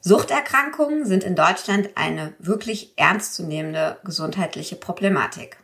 Suchterkrankungen 0.00 1.04
sind 1.04 1.24
in 1.24 1.34
Deutschland 1.34 1.90
eine 1.96 2.34
wirklich 2.38 2.92
ernstzunehmende 2.96 3.98
gesundheitliche 4.04 4.76
Problematik. 4.76 5.56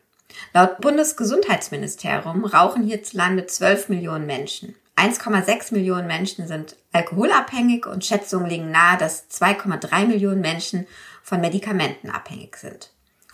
Laut 0.52 0.80
Bundesgesundheitsministerium 0.80 2.44
rauchen 2.44 2.82
hierzulande 2.82 3.46
12 3.46 3.90
Millionen 3.90 4.26
Menschen. 4.26 4.74
1,6 4.96 5.72
Millionen 5.72 6.08
Menschen 6.08 6.48
sind 6.48 6.76
alkoholabhängig 6.90 7.86
und 7.86 8.04
Schätzungen 8.04 8.48
liegen 8.48 8.72
nahe, 8.72 8.98
dass 8.98 9.30
2,3 9.30 10.06
Millionen 10.06 10.40
Menschen 10.40 10.88
von 11.22 11.40
Medikamenten 11.40 12.10
abhängig 12.10 12.56
sind. 12.56 12.90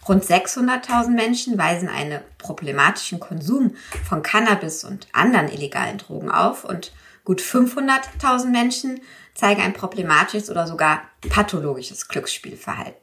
Rund 0.07 0.25
600.000 0.25 1.09
Menschen 1.09 1.57
weisen 1.57 1.89
einen 1.89 2.21
problematischen 2.37 3.19
Konsum 3.19 3.75
von 4.07 4.23
Cannabis 4.23 4.85
und 4.85 5.09
anderen 5.13 5.49
illegalen 5.49 5.97
Drogen 5.97 6.31
auf 6.31 6.65
und 6.65 6.93
gut 7.29 7.43
500.000 7.43 8.47
Menschen 8.47 9.03
zeigen 9.35 9.61
ein 9.61 9.75
problematisches 9.75 10.49
oder 10.49 10.67
sogar 10.67 11.03
pathologisches 11.29 12.09
Glücksspielverhalten. 12.09 12.97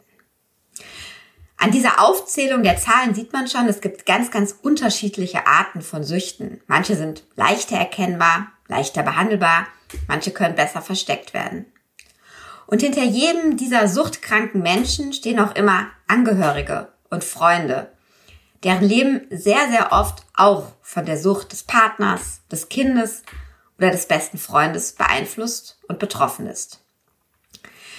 An 1.58 1.70
dieser 1.70 2.04
Aufzählung 2.04 2.64
der 2.64 2.78
Zahlen 2.78 3.14
sieht 3.14 3.34
man 3.34 3.48
schon, 3.48 3.68
es 3.68 3.82
gibt 3.82 4.08
ganz, 4.08 4.32
ganz 4.32 4.58
unterschiedliche 4.64 5.46
Arten 5.46 5.84
von 5.84 6.04
Süchten. 6.04 6.60
Manche 6.66 6.96
sind 6.96 7.24
leichter 7.36 7.78
erkennbar, 7.78 8.48
leichter 8.68 9.04
behandelbar, 9.04 9.68
manche 10.08 10.32
können 10.32 10.56
besser 10.56 10.82
versteckt 10.82 11.36
werden. 11.36 11.68
Und 12.66 12.82
hinter 12.82 13.04
jedem 13.04 13.58
dieser 13.58 13.88
suchtkranken 13.88 14.64
Menschen 14.64 15.14
stehen 15.14 15.40
auch 15.40 15.54
immer 15.54 15.92
Angehörige 16.08 16.92
und 17.12 17.24
Freunde, 17.24 17.92
deren 18.64 18.86
Leben 18.86 19.28
sehr, 19.30 19.70
sehr 19.70 19.92
oft 19.92 20.26
auch 20.34 20.72
von 20.82 21.06
der 21.06 21.20
Sucht 21.20 21.52
des 21.52 21.62
Partners, 21.62 22.42
des 22.52 22.70
Kindes 22.70 23.22
oder 23.78 23.92
des 23.92 24.08
besten 24.08 24.38
Freundes 24.38 24.94
beeinflusst 24.94 25.80
und 25.88 26.00
betroffen 26.00 26.48
ist. 26.48 26.82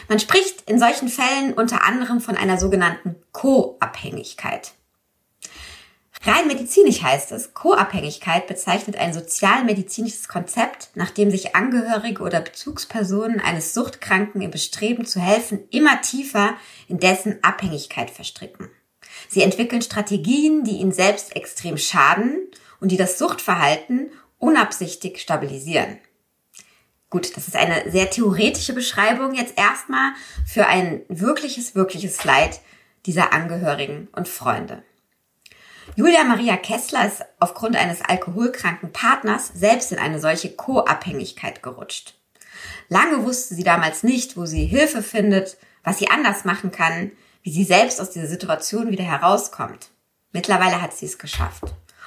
Man 0.08 0.20
spricht 0.20 0.68
in 0.70 0.78
solchen 0.78 1.08
Fällen 1.08 1.54
unter 1.54 1.84
anderem 1.84 2.20
von 2.20 2.36
einer 2.36 2.58
sogenannten 2.58 3.16
Co-Abhängigkeit. 3.32 4.72
Rein 6.22 6.48
medizinisch 6.48 7.02
heißt 7.02 7.30
es, 7.32 7.54
Co-Abhängigkeit 7.54 8.46
bezeichnet 8.46 8.96
ein 8.96 9.12
sozialmedizinisches 9.12 10.28
Konzept, 10.28 10.90
nach 10.94 11.10
dem 11.10 11.30
sich 11.30 11.54
Angehörige 11.54 12.22
oder 12.22 12.40
Bezugspersonen 12.40 13.40
eines 13.40 13.74
Suchtkranken 13.74 14.40
im 14.40 14.50
Bestreben 14.50 15.06
zu 15.06 15.20
helfen 15.20 15.68
immer 15.70 16.00
tiefer 16.00 16.54
in 16.88 16.98
dessen 16.98 17.42
Abhängigkeit 17.42 18.10
verstricken. 18.10 18.70
Sie 19.28 19.42
entwickeln 19.42 19.82
Strategien, 19.82 20.64
die 20.64 20.78
ihnen 20.78 20.92
selbst 20.92 21.36
extrem 21.36 21.78
schaden 21.78 22.48
und 22.80 22.90
die 22.90 22.96
das 22.96 23.18
Suchtverhalten 23.18 24.10
unabsichtig 24.38 25.20
stabilisieren. 25.20 25.98
Gut, 27.08 27.36
das 27.36 27.46
ist 27.46 27.56
eine 27.56 27.90
sehr 27.90 28.10
theoretische 28.10 28.72
Beschreibung 28.72 29.34
jetzt 29.34 29.56
erstmal 29.56 30.12
für 30.44 30.66
ein 30.66 31.02
wirkliches, 31.08 31.74
wirkliches 31.74 32.24
Leid 32.24 32.60
dieser 33.06 33.32
Angehörigen 33.32 34.08
und 34.12 34.28
Freunde. 34.28 34.82
Julia 35.94 36.24
Maria 36.24 36.56
Kessler 36.56 37.06
ist 37.06 37.24
aufgrund 37.38 37.76
eines 37.76 38.02
alkoholkranken 38.02 38.92
Partners 38.92 39.52
selbst 39.54 39.92
in 39.92 39.98
eine 39.98 40.18
solche 40.18 40.50
Co-Abhängigkeit 40.54 41.62
gerutscht. 41.62 42.14
Lange 42.88 43.24
wusste 43.24 43.54
sie 43.54 43.64
damals 43.64 44.02
nicht, 44.02 44.36
wo 44.36 44.44
sie 44.46 44.66
Hilfe 44.66 45.02
findet, 45.02 45.56
was 45.84 45.98
sie 45.98 46.10
anders 46.10 46.44
machen 46.44 46.72
kann, 46.72 47.12
wie 47.42 47.52
sie 47.52 47.64
selbst 47.64 48.00
aus 48.00 48.10
dieser 48.10 48.26
Situation 48.26 48.90
wieder 48.90 49.04
herauskommt. 49.04 49.90
Mittlerweile 50.32 50.82
hat 50.82 50.92
sie 50.92 51.06
es 51.06 51.18
geschafft 51.18 51.62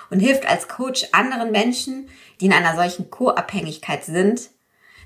und 0.09 0.19
hilft 0.19 0.45
als 0.47 0.67
Coach 0.67 1.07
anderen 1.11 1.51
Menschen, 1.51 2.09
die 2.39 2.45
in 2.45 2.53
einer 2.53 2.75
solchen 2.75 3.09
Co-Abhängigkeit 3.09 4.03
sind. 4.03 4.49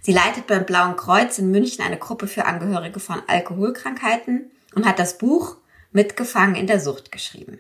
Sie 0.02 0.14
leitet 0.14 0.48
beim 0.48 0.66
Blauen 0.66 0.96
Kreuz 0.96 1.38
in 1.38 1.52
München 1.52 1.84
eine 1.84 1.98
Gruppe 1.98 2.28
für 2.28 2.46
Angehörige 2.46 3.00
von 3.00 3.22
Alkoholkrankheiten 3.28 4.52
und 4.76 4.86
hat 4.86 5.00
das 5.00 5.18
Buch 5.18 5.58
Mitgefangen 5.92 6.56
in 6.56 6.68
der 6.68 6.80
Sucht 6.80 7.12
geschrieben. 7.12 7.60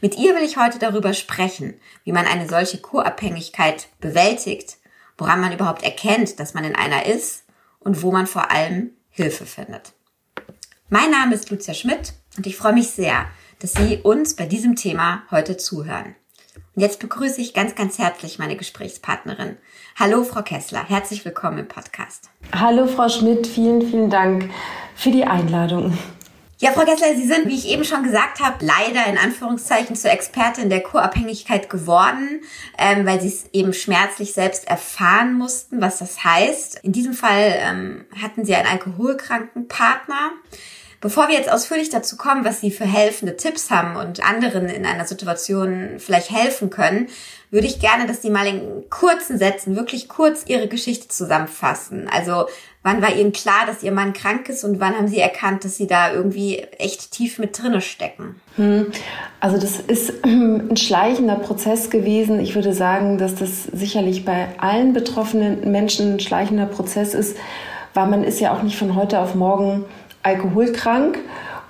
Mit 0.00 0.16
ihr 0.16 0.34
will 0.34 0.42
ich 0.42 0.56
heute 0.56 0.78
darüber 0.78 1.12
sprechen, 1.12 1.78
wie 2.04 2.12
man 2.12 2.26
eine 2.26 2.48
solche 2.48 2.78
Co-Abhängigkeit 2.78 3.88
bewältigt, 4.00 4.78
woran 5.16 5.40
man 5.40 5.52
überhaupt 5.52 5.82
erkennt, 5.82 6.40
dass 6.40 6.54
man 6.54 6.64
in 6.64 6.74
einer 6.74 7.06
ist 7.06 7.44
und 7.80 8.02
wo 8.02 8.10
man 8.10 8.26
vor 8.26 8.50
allem 8.50 8.92
Hilfe 9.10 9.46
findet. 9.46 9.92
Mein 10.88 11.10
Name 11.10 11.34
ist 11.34 11.50
Lucia 11.50 11.74
Schmidt 11.74 12.14
und 12.36 12.46
ich 12.46 12.56
freue 12.56 12.72
mich 12.72 12.88
sehr, 12.90 13.26
dass 13.58 13.72
Sie 13.72 13.98
uns 13.98 14.34
bei 14.34 14.46
diesem 14.46 14.76
Thema 14.76 15.24
heute 15.30 15.56
zuhören. 15.56 16.14
Und 16.78 16.82
jetzt 16.82 17.00
begrüße 17.00 17.40
ich 17.40 17.54
ganz, 17.54 17.74
ganz 17.74 17.98
herzlich 17.98 18.38
meine 18.38 18.54
Gesprächspartnerin. 18.54 19.56
Hallo, 19.98 20.22
Frau 20.22 20.42
Kessler. 20.42 20.88
Herzlich 20.88 21.24
willkommen 21.24 21.58
im 21.58 21.66
Podcast. 21.66 22.30
Hallo, 22.52 22.86
Frau 22.86 23.08
Schmidt. 23.08 23.48
Vielen, 23.48 23.82
vielen 23.82 24.10
Dank 24.10 24.48
für 24.94 25.10
die 25.10 25.24
Einladung. 25.24 25.98
Ja, 26.58 26.70
Frau 26.70 26.84
Kessler, 26.84 27.16
Sie 27.16 27.26
sind, 27.26 27.48
wie 27.48 27.56
ich 27.56 27.66
eben 27.66 27.82
schon 27.82 28.04
gesagt 28.04 28.38
habe, 28.38 28.64
leider 28.64 29.10
in 29.10 29.18
Anführungszeichen 29.18 29.96
zur 29.96 30.12
Expertin 30.12 30.70
der 30.70 30.84
Co-Abhängigkeit 30.84 31.68
geworden, 31.68 32.42
ähm, 32.78 33.04
weil 33.04 33.20
Sie 33.20 33.26
es 33.26 33.46
eben 33.52 33.72
schmerzlich 33.72 34.32
selbst 34.32 34.68
erfahren 34.68 35.34
mussten, 35.34 35.80
was 35.80 35.98
das 35.98 36.22
heißt. 36.22 36.78
In 36.84 36.92
diesem 36.92 37.12
Fall 37.12 37.54
ähm, 37.56 38.04
hatten 38.22 38.44
Sie 38.44 38.54
einen 38.54 38.68
alkoholkranken 38.68 39.66
Partner. 39.66 40.30
Bevor 41.00 41.28
wir 41.28 41.36
jetzt 41.36 41.50
ausführlich 41.50 41.90
dazu 41.90 42.16
kommen, 42.16 42.44
was 42.44 42.60
Sie 42.60 42.72
für 42.72 42.84
helfende 42.84 43.36
Tipps 43.36 43.70
haben 43.70 43.96
und 43.96 44.24
anderen 44.24 44.68
in 44.68 44.84
einer 44.84 45.04
Situation 45.04 45.94
vielleicht 45.98 46.32
helfen 46.32 46.70
können, 46.70 47.06
würde 47.50 47.68
ich 47.68 47.78
gerne, 47.78 48.06
dass 48.06 48.20
Sie 48.20 48.30
mal 48.30 48.48
in 48.48 48.90
kurzen 48.90 49.38
Sätzen, 49.38 49.76
wirklich 49.76 50.08
kurz 50.08 50.44
Ihre 50.48 50.66
Geschichte 50.66 51.06
zusammenfassen. 51.06 52.08
Also 52.12 52.46
wann 52.82 53.00
war 53.00 53.14
Ihnen 53.14 53.32
klar, 53.32 53.64
dass 53.64 53.84
Ihr 53.84 53.92
Mann 53.92 54.12
krank 54.12 54.48
ist 54.48 54.64
und 54.64 54.80
wann 54.80 54.96
haben 54.96 55.06
Sie 55.06 55.20
erkannt, 55.20 55.64
dass 55.64 55.76
Sie 55.76 55.86
da 55.86 56.12
irgendwie 56.12 56.58
echt 56.78 57.12
tief 57.12 57.38
mit 57.38 57.62
drinne 57.62 57.80
stecken? 57.80 58.40
Hm. 58.56 58.88
Also 59.38 59.56
das 59.56 59.78
ist 59.78 60.12
ein 60.24 60.76
schleichender 60.76 61.36
Prozess 61.36 61.90
gewesen. 61.90 62.40
Ich 62.40 62.56
würde 62.56 62.72
sagen, 62.72 63.18
dass 63.18 63.36
das 63.36 63.64
sicherlich 63.64 64.24
bei 64.24 64.48
allen 64.58 64.94
betroffenen 64.94 65.70
Menschen 65.70 66.14
ein 66.14 66.20
schleichender 66.20 66.66
Prozess 66.66 67.14
ist, 67.14 67.36
weil 67.94 68.08
man 68.08 68.24
ist 68.24 68.40
ja 68.40 68.52
auch 68.52 68.62
nicht 68.62 68.76
von 68.76 68.96
heute 68.96 69.20
auf 69.20 69.36
morgen 69.36 69.84
alkoholkrank 70.22 71.18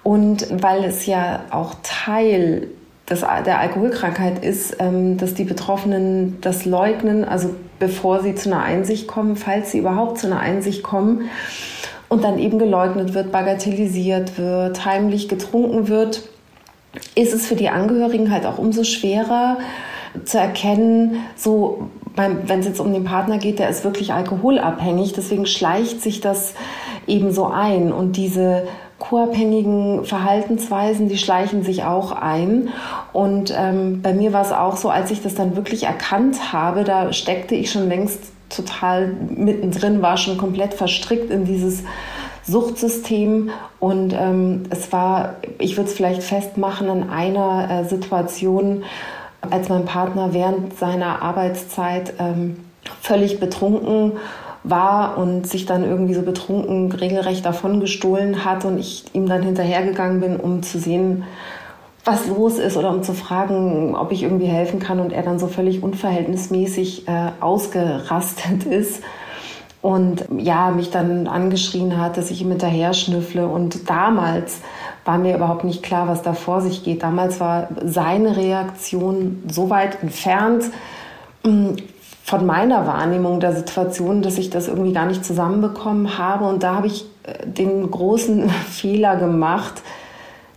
und 0.03 0.47
weil 0.63 0.85
es 0.85 1.07
ja 1.07 1.41
auch 1.51 1.75
Teil 1.83 2.69
des, 3.09 3.21
der 3.21 3.61
Alkoholkrankheit 3.61 4.45
ist, 4.45 4.77
ähm, 4.81 5.17
dass 5.17 5.35
die 5.35 5.45
Betroffenen 5.45 6.39
das 6.41 6.65
leugnen, 6.65 7.25
also 7.25 7.55
bevor 7.79 8.23
sie 8.23 8.35
zu 8.35 8.51
einer 8.51 8.63
Einsicht 8.63 9.07
kommen, 9.07 9.37
falls 9.37 9.73
sie 9.73 9.79
überhaupt 9.79 10.19
zu 10.19 10.27
einer 10.27 10.41
Einsicht 10.41 10.83
kommen 10.83 11.29
und 12.09 12.25
dann 12.25 12.39
eben 12.39 12.59
geleugnet 12.59 13.15
wird, 13.15 13.33
bagatellisiert 13.33 14.39
wird, 14.39 14.85
heimlich 14.85 15.29
getrunken 15.29 15.89
wird, 15.89 16.23
ist 17.15 17.33
es 17.33 17.47
für 17.47 17.55
die 17.55 17.69
Angehörigen 17.69 18.31
halt 18.31 18.47
auch 18.47 18.59
umso 18.59 18.85
schwerer 18.85 19.59
zu 20.25 20.39
erkennen, 20.39 21.23
so 21.37 21.91
wenn 22.17 22.59
es 22.59 22.67
jetzt 22.67 22.81
um 22.81 22.93
den 22.93 23.05
Partner 23.05 23.39
geht, 23.39 23.61
der 23.61 23.69
ist 23.69 23.85
wirklich 23.85 24.13
alkoholabhängig, 24.13 25.13
deswegen 25.13 25.47
schleicht 25.47 26.03
sich 26.03 26.21
das 26.21 26.55
eben 27.09 27.33
so 27.33 27.47
ein. 27.47 27.93
Und 27.93 28.17
diese 28.17 28.65
co-abhängigen 28.99 30.05
Verhaltensweisen, 30.05 31.09
die 31.09 31.19
schleichen 31.19 31.63
sich 31.63 31.85
auch 31.85 32.13
ein. 32.13 32.71
Und 33.13 33.55
ähm, 33.57 34.03
bei 34.03 34.13
mir 34.13 34.33
war 34.33 34.43
es 34.43 34.53
auch 34.53 34.77
so, 34.77 34.91
als 34.91 35.11
ich 35.11 35.23
das 35.23 35.35
dann 35.35 35.57
wirklich 35.57 35.85
erkannt 35.85 36.53
habe, 36.53 36.85
da 36.85 37.13
steckte 37.13 37.55
ich 37.55 37.71
schon 37.71 37.89
längst 37.89 38.21
total 38.51 39.09
mittendrin, 39.09 40.03
war 40.03 40.17
schon 40.17 40.37
komplett 40.39 40.75
verstrickt 40.75 41.31
in 41.31 41.45
dieses 41.45 41.85
Suchtsystem. 42.45 43.51
Und 43.79 44.15
ähm, 44.15 44.65
es 44.71 44.93
war, 44.93 45.37
ich 45.59 45.77
würde 45.77 45.91
es 45.91 45.97
vielleicht 45.97 46.23
festmachen, 46.23 46.89
in 46.89 47.09
einer 47.09 47.71
äh, 47.71 47.85
Situation, 47.85 48.83
als 49.49 49.69
mein 49.69 49.85
Partner 49.85 50.33
während 50.33 50.77
seiner 50.77 51.23
Arbeitszeit 51.23 52.15
ähm, 52.19 52.57
völlig 53.01 53.39
betrunken 53.39 54.13
war 54.65 55.19
und 55.19 55.47
sich 55.47 55.67
dann 55.67 55.85
irgendwie 55.85 56.15
so 56.15 56.23
betrunken 56.23 56.93
regelrecht 56.93 57.45
davon 57.45 57.81
gestohlen 57.81 58.45
hat 58.45 58.65
und 58.65 58.79
ich 58.79 59.05
ihm 59.13 59.27
dann 59.27 59.43
hinterhergegangen 59.43 60.21
bin, 60.21 60.37
um 60.37 60.63
zu 60.63 60.79
sehen, 60.79 61.25
was 62.05 62.27
los 62.27 62.59
ist 62.59 62.77
oder 62.77 62.91
um 62.91 63.03
zu 63.03 63.13
fragen, 63.13 63.95
ob 63.95 64.13
ich 64.13 64.23
irgendwie 64.23 64.47
helfen 64.47 64.81
kann 64.81 64.99
und 64.99 65.13
er 65.13 65.23
dann 65.23 65.39
so 65.39 65.47
völlig 65.47 65.83
unverhältnismäßig 65.83 67.07
äh, 67.07 67.31
ausgerastet 67.41 68.65
ist 68.71 69.03
und 69.81 70.25
ja, 70.37 70.71
mich 70.71 70.91
dann 70.91 71.29
angeschrien 71.29 72.01
hat, 72.01 72.17
dass 72.17 72.31
ich 72.31 72.43
ihm 72.43 72.49
hinterher 72.49 72.95
schnüffle 72.95 73.47
und 73.47 73.89
damals 73.89 74.61
war 75.05 75.19
mir 75.19 75.37
überhaupt 75.37 75.65
nicht 75.65 75.83
klar, 75.83 76.09
was 76.09 76.23
da 76.23 76.35
vor 76.35 76.61
sich 76.61 76.83
geht. 76.83 77.03
Damals 77.03 77.41
war 77.41 77.69
seine 77.85 78.37
Reaktion 78.37 79.43
so 79.49 79.71
weit 79.71 80.03
entfernt 80.03 80.65
von 82.29 82.45
meiner 82.45 82.87
Wahrnehmung 82.87 83.41
der 83.41 83.55
Situation, 83.55 84.21
dass 84.21 84.37
ich 84.37 84.51
das 84.51 84.69
irgendwie 84.69 84.93
gar 84.93 85.07
nicht 85.07 85.25
zusammenbekommen 85.25 86.19
habe. 86.19 86.45
Und 86.45 86.63
da 86.63 86.75
habe 86.75 86.87
ich 86.87 87.07
äh, 87.23 87.47
den 87.47 87.91
großen 87.91 88.51
Fehler 88.71 89.17
gemacht, 89.17 89.81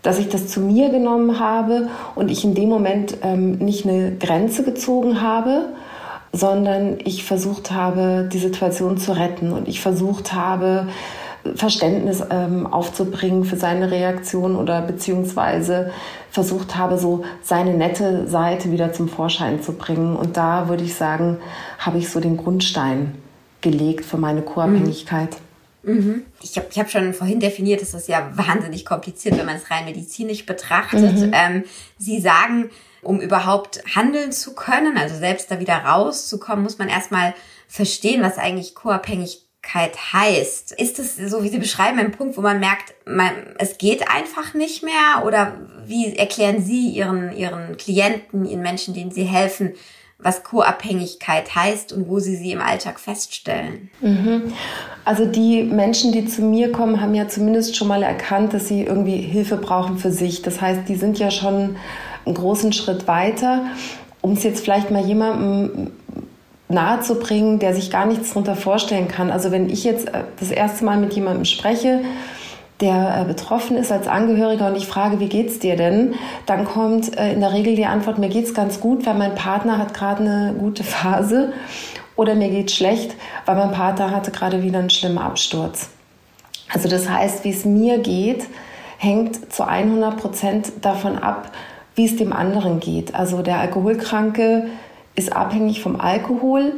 dass 0.01 0.19
ich 0.19 0.27
das 0.27 0.49
zu 0.49 0.59
mir 0.59 0.89
genommen 0.89 1.39
habe 1.39 1.87
und 2.13 2.29
ich 2.29 2.43
in 2.43 2.55
dem 2.55 2.67
Moment 2.67 3.15
ähm, 3.23 3.53
nicht 3.59 3.87
eine 3.87 4.17
Grenze 4.17 4.63
gezogen 4.65 5.21
habe, 5.21 5.69
sondern 6.33 6.97
ich 7.05 7.23
versucht 7.23 7.71
habe, 7.71 8.27
die 8.29 8.39
Situation 8.39 8.97
zu 8.97 9.13
retten 9.13 9.53
und 9.53 9.69
ich 9.69 9.79
versucht 9.79 10.33
habe, 10.33 10.87
Verständnis 11.55 12.23
ähm, 12.29 12.67
aufzubringen 12.67 13.45
für 13.45 13.55
seine 13.55 13.89
Reaktion 13.89 14.55
oder 14.55 14.81
beziehungsweise 14.81 15.91
versucht 16.29 16.75
habe, 16.75 16.97
so 16.97 17.23
seine 17.41 17.73
nette 17.73 18.27
Seite 18.27 18.71
wieder 18.71 18.93
zum 18.93 19.09
Vorschein 19.09 19.61
zu 19.61 19.73
bringen. 19.73 20.15
Und 20.15 20.37
da 20.37 20.69
würde 20.69 20.83
ich 20.83 20.95
sagen, 20.95 21.37
habe 21.79 21.97
ich 21.97 22.09
so 22.09 22.19
den 22.19 22.37
Grundstein 22.37 23.15
gelegt 23.61 24.05
für 24.05 24.17
meine 24.17 24.41
Co-Abhängigkeit. 24.41 25.37
Mhm. 25.83 25.93
mhm. 25.93 26.21
Ich 26.43 26.55
habe 26.57 26.67
ich 26.69 26.79
hab 26.79 26.91
schon 26.91 27.13
vorhin 27.13 27.39
definiert, 27.39 27.81
es 27.81 27.93
ist 27.93 28.07
ja 28.07 28.31
wahnsinnig 28.35 28.85
kompliziert, 28.85 29.37
wenn 29.37 29.45
man 29.45 29.55
es 29.55 29.71
rein 29.71 29.85
medizinisch 29.85 30.45
betrachtet. 30.45 31.17
Mhm. 31.17 31.31
Ähm, 31.33 31.63
Sie 31.97 32.19
sagen, 32.19 32.69
um 33.01 33.19
überhaupt 33.19 33.83
handeln 33.95 34.31
zu 34.31 34.53
können, 34.53 34.95
also 34.97 35.15
selbst 35.15 35.49
da 35.49 35.59
wieder 35.59 35.77
rauszukommen, 35.77 36.63
muss 36.63 36.77
man 36.77 36.87
erstmal 36.87 37.33
verstehen, 37.67 38.21
was 38.21 38.37
eigentlich 38.37 38.75
Co-Abhängigkeit 38.75 39.50
heißt. 39.73 40.73
Ist 40.73 40.99
es 40.99 41.17
so, 41.17 41.43
wie 41.43 41.49
Sie 41.49 41.59
beschreiben, 41.59 41.99
ein 41.99 42.11
Punkt, 42.11 42.37
wo 42.37 42.41
man 42.41 42.59
merkt, 42.59 42.93
man, 43.05 43.31
es 43.57 43.77
geht 43.77 44.09
einfach 44.09 44.53
nicht 44.53 44.83
mehr? 44.83 45.23
Oder 45.25 45.53
wie 45.85 46.15
erklären 46.15 46.61
Sie 46.61 46.89
Ihren, 46.89 47.35
Ihren 47.35 47.77
Klienten, 47.77 48.45
Ihren 48.45 48.61
Menschen, 48.61 48.93
denen 48.93 49.11
Sie 49.11 49.23
helfen, 49.23 49.73
was 50.23 50.43
Co-Abhängigkeit 50.43 51.55
heißt 51.55 51.93
und 51.93 52.07
wo 52.07 52.19
Sie 52.19 52.35
sie 52.35 52.51
im 52.51 52.61
Alltag 52.61 52.99
feststellen? 52.99 53.89
Mhm. 54.01 54.53
Also 55.03 55.25
die 55.25 55.63
Menschen, 55.63 56.11
die 56.11 56.25
zu 56.25 56.43
mir 56.43 56.71
kommen, 56.71 57.01
haben 57.01 57.15
ja 57.15 57.27
zumindest 57.27 57.75
schon 57.75 57.87
mal 57.87 58.03
erkannt, 58.03 58.53
dass 58.53 58.67
sie 58.67 58.83
irgendwie 58.83 59.17
Hilfe 59.17 59.57
brauchen 59.57 59.97
für 59.97 60.11
sich. 60.11 60.41
Das 60.41 60.61
heißt, 60.61 60.87
die 60.87 60.95
sind 60.95 61.17
ja 61.17 61.31
schon 61.31 61.75
einen 62.25 62.35
großen 62.35 62.71
Schritt 62.73 63.07
weiter. 63.07 63.65
Um 64.21 64.33
es 64.33 64.43
jetzt 64.43 64.63
vielleicht 64.63 64.91
mal 64.91 65.03
jemandem 65.03 65.91
nahezubringen, 66.71 67.59
der 67.59 67.73
sich 67.73 67.91
gar 67.91 68.05
nichts 68.05 68.29
darunter 68.29 68.55
vorstellen 68.55 69.07
kann. 69.07 69.31
Also 69.31 69.51
wenn 69.51 69.69
ich 69.69 69.83
jetzt 69.83 70.09
äh, 70.09 70.23
das 70.39 70.51
erste 70.51 70.85
Mal 70.85 70.97
mit 70.97 71.13
jemandem 71.13 71.45
spreche, 71.45 72.01
der 72.81 73.21
äh, 73.21 73.25
betroffen 73.25 73.77
ist 73.77 73.91
als 73.91 74.07
Angehöriger 74.07 74.67
und 74.67 74.75
ich 74.75 74.87
frage, 74.87 75.19
wie 75.19 75.29
geht's 75.29 75.59
dir 75.59 75.75
denn? 75.75 76.15
Dann 76.45 76.65
kommt 76.65 77.17
äh, 77.17 77.31
in 77.31 77.39
der 77.39 77.53
Regel 77.53 77.75
die 77.75 77.85
Antwort, 77.85 78.17
mir 78.17 78.29
geht's 78.29 78.53
ganz 78.53 78.79
gut, 78.79 79.05
weil 79.05 79.15
mein 79.15 79.35
Partner 79.35 79.77
hat 79.77 79.93
gerade 79.93 80.21
eine 80.23 80.55
gute 80.57 80.83
Phase 80.83 81.53
oder 82.15 82.35
mir 82.35 82.49
geht's 82.49 82.75
schlecht, 82.75 83.15
weil 83.45 83.55
mein 83.55 83.71
Partner 83.71 84.11
hatte 84.11 84.31
gerade 84.31 84.63
wieder 84.63 84.79
einen 84.79 84.89
schlimmen 84.89 85.19
Absturz. 85.19 85.89
Also 86.73 86.89
das 86.89 87.09
heißt, 87.09 87.43
wie 87.43 87.51
es 87.51 87.65
mir 87.65 87.99
geht, 87.99 88.45
hängt 88.97 89.51
zu 89.53 89.67
100 89.67 90.17
Prozent 90.17 90.71
davon 90.81 91.17
ab, 91.17 91.51
wie 91.95 92.05
es 92.05 92.15
dem 92.15 92.33
anderen 92.33 92.79
geht. 92.79 93.13
Also 93.13 93.41
der 93.41 93.59
Alkoholkranke 93.59 94.67
ist 95.15 95.33
abhängig 95.33 95.81
vom 95.81 95.99
Alkohol 95.99 96.73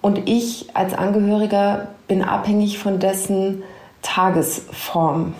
und 0.00 0.28
ich 0.28 0.70
als 0.74 0.94
Angehöriger 0.94 1.88
bin 2.06 2.22
abhängig 2.22 2.78
von 2.78 2.98
dessen 2.98 3.62
Tagesform. 4.02 5.34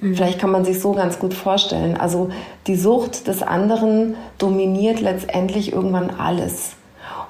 Mhm. 0.00 0.14
Vielleicht 0.14 0.38
kann 0.38 0.50
man 0.50 0.64
sich 0.64 0.80
so 0.80 0.92
ganz 0.92 1.18
gut 1.18 1.32
vorstellen. 1.34 1.96
Also 1.96 2.30
die 2.66 2.76
Sucht 2.76 3.26
des 3.28 3.42
anderen 3.42 4.16
dominiert 4.38 5.00
letztendlich 5.00 5.72
irgendwann 5.72 6.10
alles. 6.10 6.74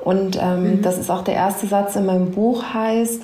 Und 0.00 0.38
ähm, 0.40 0.64
mhm. 0.64 0.82
das 0.82 0.98
ist 0.98 1.10
auch 1.10 1.22
der 1.22 1.34
erste 1.34 1.66
Satz 1.66 1.94
in 1.94 2.06
meinem 2.06 2.32
Buch 2.32 2.64
heißt, 2.74 3.22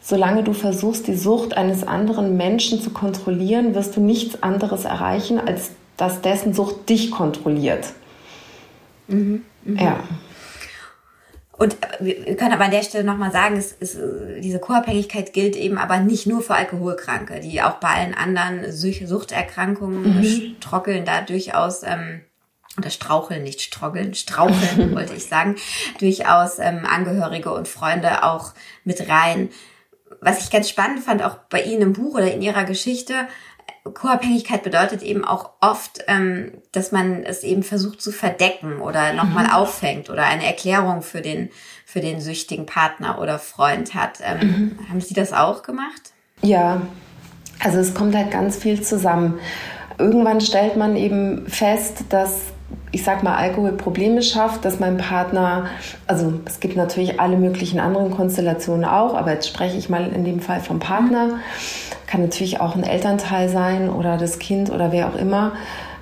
solange 0.00 0.44
du 0.44 0.52
versuchst, 0.52 1.08
die 1.08 1.14
Sucht 1.16 1.56
eines 1.56 1.86
anderen 1.86 2.36
Menschen 2.36 2.80
zu 2.80 2.90
kontrollieren, 2.90 3.74
wirst 3.74 3.96
du 3.96 4.00
nichts 4.00 4.42
anderes 4.42 4.84
erreichen, 4.84 5.38
als 5.38 5.72
dass 5.96 6.20
dessen 6.22 6.54
Sucht 6.54 6.88
dich 6.88 7.10
kontrolliert. 7.10 7.92
Mhm. 9.08 9.42
Mhm. 9.66 9.78
Ja. 9.78 10.04
Und 11.58 11.76
wir 12.00 12.36
können 12.36 12.52
aber 12.52 12.64
an 12.64 12.70
der 12.70 12.82
Stelle 12.82 13.04
nochmal 13.04 13.32
sagen, 13.32 13.56
es 13.56 13.72
ist, 13.72 13.98
diese 14.40 14.58
Co-Abhängigkeit 14.58 15.32
gilt 15.32 15.56
eben 15.56 15.78
aber 15.78 16.00
nicht 16.00 16.26
nur 16.26 16.42
für 16.42 16.54
Alkoholkranke, 16.54 17.40
die 17.40 17.62
auch 17.62 17.76
bei 17.76 17.88
allen 17.88 18.14
anderen 18.14 18.70
Suchterkrankungen 18.70 20.18
mhm. 20.18 20.56
strockeln 20.58 21.06
da 21.06 21.22
durchaus, 21.22 21.82
ähm, 21.82 22.20
oder 22.76 22.90
straucheln, 22.90 23.42
nicht 23.42 23.62
stroggeln, 23.62 24.14
straucheln 24.14 24.94
wollte 24.94 25.14
ich 25.14 25.28
sagen, 25.28 25.56
durchaus 25.98 26.58
ähm, 26.58 26.84
Angehörige 26.84 27.50
und 27.50 27.68
Freunde 27.68 28.22
auch 28.22 28.52
mit 28.84 29.08
rein. 29.08 29.48
Was 30.20 30.44
ich 30.44 30.50
ganz 30.50 30.68
spannend 30.68 31.00
fand, 31.00 31.24
auch 31.24 31.36
bei 31.48 31.62
Ihnen 31.62 31.82
im 31.82 31.92
Buch 31.94 32.16
oder 32.16 32.32
in 32.32 32.42
Ihrer 32.42 32.64
Geschichte, 32.64 33.14
Co-Abhängigkeit 33.92 34.62
bedeutet 34.62 35.02
eben 35.02 35.24
auch 35.24 35.50
oft, 35.60 36.04
ähm, 36.08 36.52
dass 36.72 36.92
man 36.92 37.24
es 37.24 37.42
eben 37.42 37.62
versucht 37.62 38.00
zu 38.00 38.12
verdecken 38.12 38.80
oder 38.80 39.12
nochmal 39.12 39.44
mhm. 39.44 39.52
auffängt 39.52 40.10
oder 40.10 40.24
eine 40.24 40.44
Erklärung 40.44 41.02
für 41.02 41.20
den, 41.20 41.50
für 41.84 42.00
den 42.00 42.20
süchtigen 42.20 42.66
Partner 42.66 43.20
oder 43.20 43.38
Freund 43.38 43.94
hat. 43.94 44.18
Ähm, 44.22 44.76
mhm. 44.78 44.88
Haben 44.88 45.00
Sie 45.00 45.14
das 45.14 45.32
auch 45.32 45.62
gemacht? 45.62 46.12
Ja, 46.42 46.82
also 47.60 47.78
es 47.78 47.94
kommt 47.94 48.14
halt 48.14 48.30
ganz 48.30 48.56
viel 48.56 48.82
zusammen. 48.82 49.38
Irgendwann 49.98 50.40
stellt 50.40 50.76
man 50.76 50.96
eben 50.96 51.46
fest, 51.46 52.04
dass 52.10 52.52
ich 52.92 53.04
sag 53.04 53.22
mal, 53.22 53.36
Alkohol 53.36 53.72
Probleme 53.72 54.22
schafft, 54.22 54.64
dass 54.64 54.80
mein 54.80 54.96
Partner, 54.96 55.66
also 56.06 56.34
es 56.44 56.60
gibt 56.60 56.76
natürlich 56.76 57.20
alle 57.20 57.36
möglichen 57.36 57.80
anderen 57.80 58.10
Konstellationen 58.10 58.84
auch, 58.84 59.14
aber 59.14 59.32
jetzt 59.32 59.48
spreche 59.48 59.76
ich 59.76 59.88
mal 59.88 60.06
in 60.08 60.24
dem 60.24 60.40
Fall 60.40 60.60
vom 60.60 60.78
Partner. 60.78 61.40
Kann 62.06 62.22
natürlich 62.22 62.60
auch 62.60 62.76
ein 62.76 62.84
Elternteil 62.84 63.48
sein 63.48 63.90
oder 63.90 64.16
das 64.16 64.38
Kind 64.38 64.70
oder 64.70 64.92
wer 64.92 65.08
auch 65.08 65.16
immer, 65.16 65.52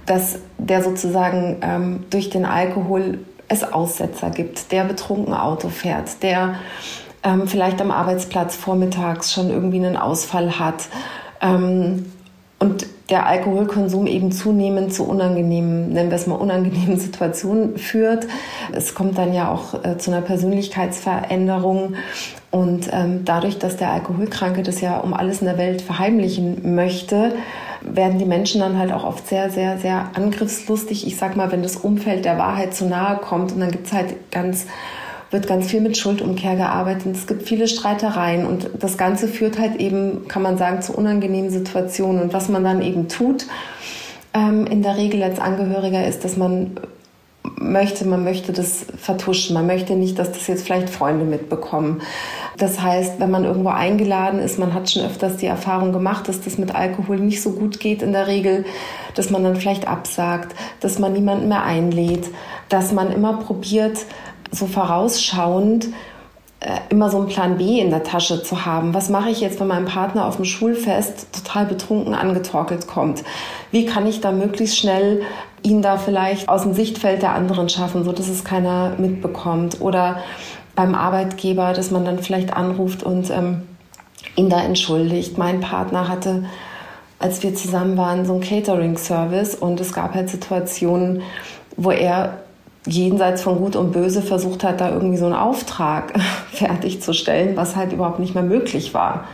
dass 0.07 0.39
der 0.59 0.83
sozusagen 0.83 1.59
ähm, 1.63 2.05
durch 2.11 2.31
den 2.31 2.45
Alkohol 2.45 3.19
es 3.49 3.65
Aussetzer 3.65 4.31
gibt, 4.31 4.71
der 4.73 4.85
betrunken 4.85 5.35
Auto 5.35 5.69
fährt, 5.69 6.23
der 6.23 6.57
ähm, 7.23 7.47
vielleicht 7.47 7.81
am 7.81 7.91
Arbeitsplatz 7.91 8.55
vormittags 8.55 9.33
schon 9.33 9.51
irgendwie 9.51 9.79
einen 9.79 9.97
Ausfall 9.97 10.59
hat 10.59 10.89
ähm, 11.41 12.07
und 12.65 12.87
der 13.11 13.27
Alkoholkonsum 13.27 14.07
eben 14.07 14.33
zunehmend 14.33 14.95
zu 14.95 15.07
unangenehmen, 15.07 15.93
nennen 15.93 16.11
wir 16.11 16.17
es 16.17 16.27
mal 16.27 16.37
unangenehmen 16.37 16.97
Situationen 16.99 17.77
führt. 17.77 18.27
Es 18.73 18.95
kommt 18.95 19.19
dann 19.19 19.35
ja 19.35 19.51
auch 19.51 19.85
äh, 19.85 19.99
zu 19.99 20.11
einer 20.11 20.23
Persönlichkeitsveränderung 20.23 21.95
und 22.51 22.89
ähm, 22.93 23.25
dadurch, 23.25 23.59
dass 23.59 23.77
der 23.77 23.91
Alkoholkranke 23.91 24.63
das 24.63 24.81
ja 24.81 24.99
um 24.99 25.13
alles 25.13 25.41
in 25.41 25.47
der 25.47 25.59
Welt 25.59 25.83
verheimlichen 25.83 26.75
möchte, 26.75 27.35
werden 27.83 28.19
die 28.19 28.25
Menschen 28.25 28.61
dann 28.61 28.79
halt 28.79 28.93
auch 28.93 29.05
oft 29.05 29.29
sehr, 29.29 29.51
sehr, 29.51 29.77
sehr 29.79 30.11
angriffslustig. 30.15 31.07
Ich 31.07 31.17
sag 31.17 31.37
mal, 31.37 31.53
wenn 31.53 31.63
das 31.63 31.77
Umfeld 31.77 32.25
der 32.25 32.39
Wahrheit 32.39 32.75
zu 32.75 32.87
nahe 32.87 33.19
kommt 33.19 33.53
und 33.53 33.61
dann 33.61 33.71
gibt's 33.71 33.93
halt 33.93 34.31
ganz, 34.31 34.67
wird 35.35 35.49
ganz 35.49 35.67
viel 35.67 35.81
mit 35.81 35.99
Schuldumkehr 35.99 36.55
gearbeitet. 36.55 37.15
Es 37.15 37.27
gibt 37.27 37.43
viele 37.43 37.67
Streitereien 37.67 38.47
und 38.47 38.71
das 38.79 38.97
Ganze 38.97 39.27
führt 39.27 39.59
halt 39.59 39.81
eben, 39.81 40.29
kann 40.29 40.43
man 40.43 40.57
sagen, 40.57 40.81
zu 40.81 40.95
unangenehmen 40.95 41.51
Situationen. 41.51 42.23
Und 42.23 42.33
was 42.33 42.49
man 42.49 42.63
dann 42.63 42.81
eben 42.81 43.09
tut, 43.09 43.47
ähm, 44.33 44.65
in 44.65 44.83
der 44.83 44.97
Regel 44.97 45.23
als 45.25 45.41
Angehöriger 45.41 46.07
ist, 46.07 46.25
dass 46.25 46.37
man 46.37 46.77
möchte, 47.57 48.07
man 48.07 48.23
möchte 48.23 48.53
das 48.53 48.87
vertuschen, 48.97 49.55
man 49.55 49.67
möchte 49.67 49.97
nicht, 49.97 50.19
dass 50.19 50.31
das 50.31 50.47
jetzt 50.47 50.65
vielleicht 50.65 50.89
Freunde 50.89 51.25
mitbekommen. 51.25 52.03
Das 52.57 52.81
heißt, 52.81 53.19
wenn 53.19 53.31
man 53.31 53.45
irgendwo 53.45 53.71
eingeladen 53.71 54.39
ist, 54.39 54.59
man 54.59 54.73
hat 54.73 54.91
schon 54.91 55.05
öfters 55.05 55.39
die 55.39 55.47
Erfahrung 55.47 55.93
gemacht, 55.93 56.29
dass 56.29 56.41
das 56.41 56.59
mit 56.59 56.75
Alkohol 56.75 57.19
nicht 57.19 57.43
so 57.43 57.51
gut 57.51 57.81
geht 57.81 58.03
in 58.03 58.13
der 58.13 58.29
Regel, 58.29 58.65
dass 59.17 59.31
man 59.31 59.43
dann 59.43 59.57
vielleicht 59.57 59.89
absagt, 59.89 60.55
dass 60.81 61.01
man 61.01 61.13
niemanden 61.13 61.49
mehr 61.49 61.65
einlädt, 61.65 62.29
dass 62.69 62.93
man 62.93 63.13
immer 63.13 63.39
probiert, 63.39 63.99
so 64.55 64.67
vorausschauend 64.67 65.89
äh, 66.61 66.79
immer 66.89 67.11
so 67.11 67.19
einen 67.19 67.29
Plan 67.29 67.59
B 67.59 67.81
in 67.81 67.91
der 67.91 68.05
Tasche 68.05 68.43
zu 68.43 68.65
haben. 68.65 68.95
Was 68.95 69.11
mache 69.11 69.31
ich 69.31 69.41
jetzt, 69.41 69.61
wenn 69.61 69.67
mein 69.67 69.85
Partner 69.85 70.27
auf 70.27 70.37
dem 70.37 70.45
Schulfest 70.45 71.27
total 71.33 71.67
betrunken 71.67 72.15
angetorkelt 72.15 72.87
kommt? 72.87 73.25
Wie 73.71 73.85
kann 73.85 74.07
ich 74.07 74.21
da 74.21 74.33
möglichst 74.33 74.79
schnell 74.79 75.23
ihn 75.63 75.83
da 75.83 75.97
vielleicht 75.97 76.49
aus 76.49 76.63
dem 76.63 76.75
Sichtfeld 76.75 77.23
der 77.23 77.33
anderen 77.33 77.69
schaffen, 77.69 78.05
so 78.05 78.13
dass 78.13 78.29
es 78.29 78.45
keiner 78.45 78.95
mitbekommt? 78.99 79.81
Oder 79.81 80.19
beim 80.75 80.95
Arbeitgeber, 80.95 81.73
dass 81.73 81.91
man 81.91 82.05
dann 82.05 82.19
vielleicht 82.21 82.55
anruft 82.55 83.03
und 83.03 83.31
ähm, 83.31 83.63
ihn 84.37 84.49
da 84.49 84.63
entschuldigt. 84.63 85.39
Mein 85.39 85.61
Partner 85.61 86.09
hatte, 86.09 86.45
als 87.19 87.43
wir 87.43 87.55
zusammen 87.55 87.97
waren, 87.97 88.25
so 88.25 88.33
einen 88.33 88.43
Catering-Service 88.43 89.55
und 89.55 89.81
es 89.81 89.93
gab 89.93 90.15
halt 90.15 90.29
Situationen, 90.29 91.23
wo 91.77 91.91
er 91.91 92.44
jenseits 92.87 93.43
von 93.43 93.59
Gut 93.59 93.77
und 93.77 93.93
Böse 93.93 94.23
versucht 94.23 94.65
hat, 94.65 94.81
da 94.81 94.91
irgendwie 94.91 95.17
so 95.17 95.27
einen 95.27 95.35
Auftrag 95.35 96.13
fertigzustellen, 96.53 97.57
was 97.57 97.77
halt 97.77 97.93
überhaupt 97.93 98.19
nicht 98.19 98.35
mehr 98.35 98.45
möglich 98.45 98.95
war. 98.95 99.25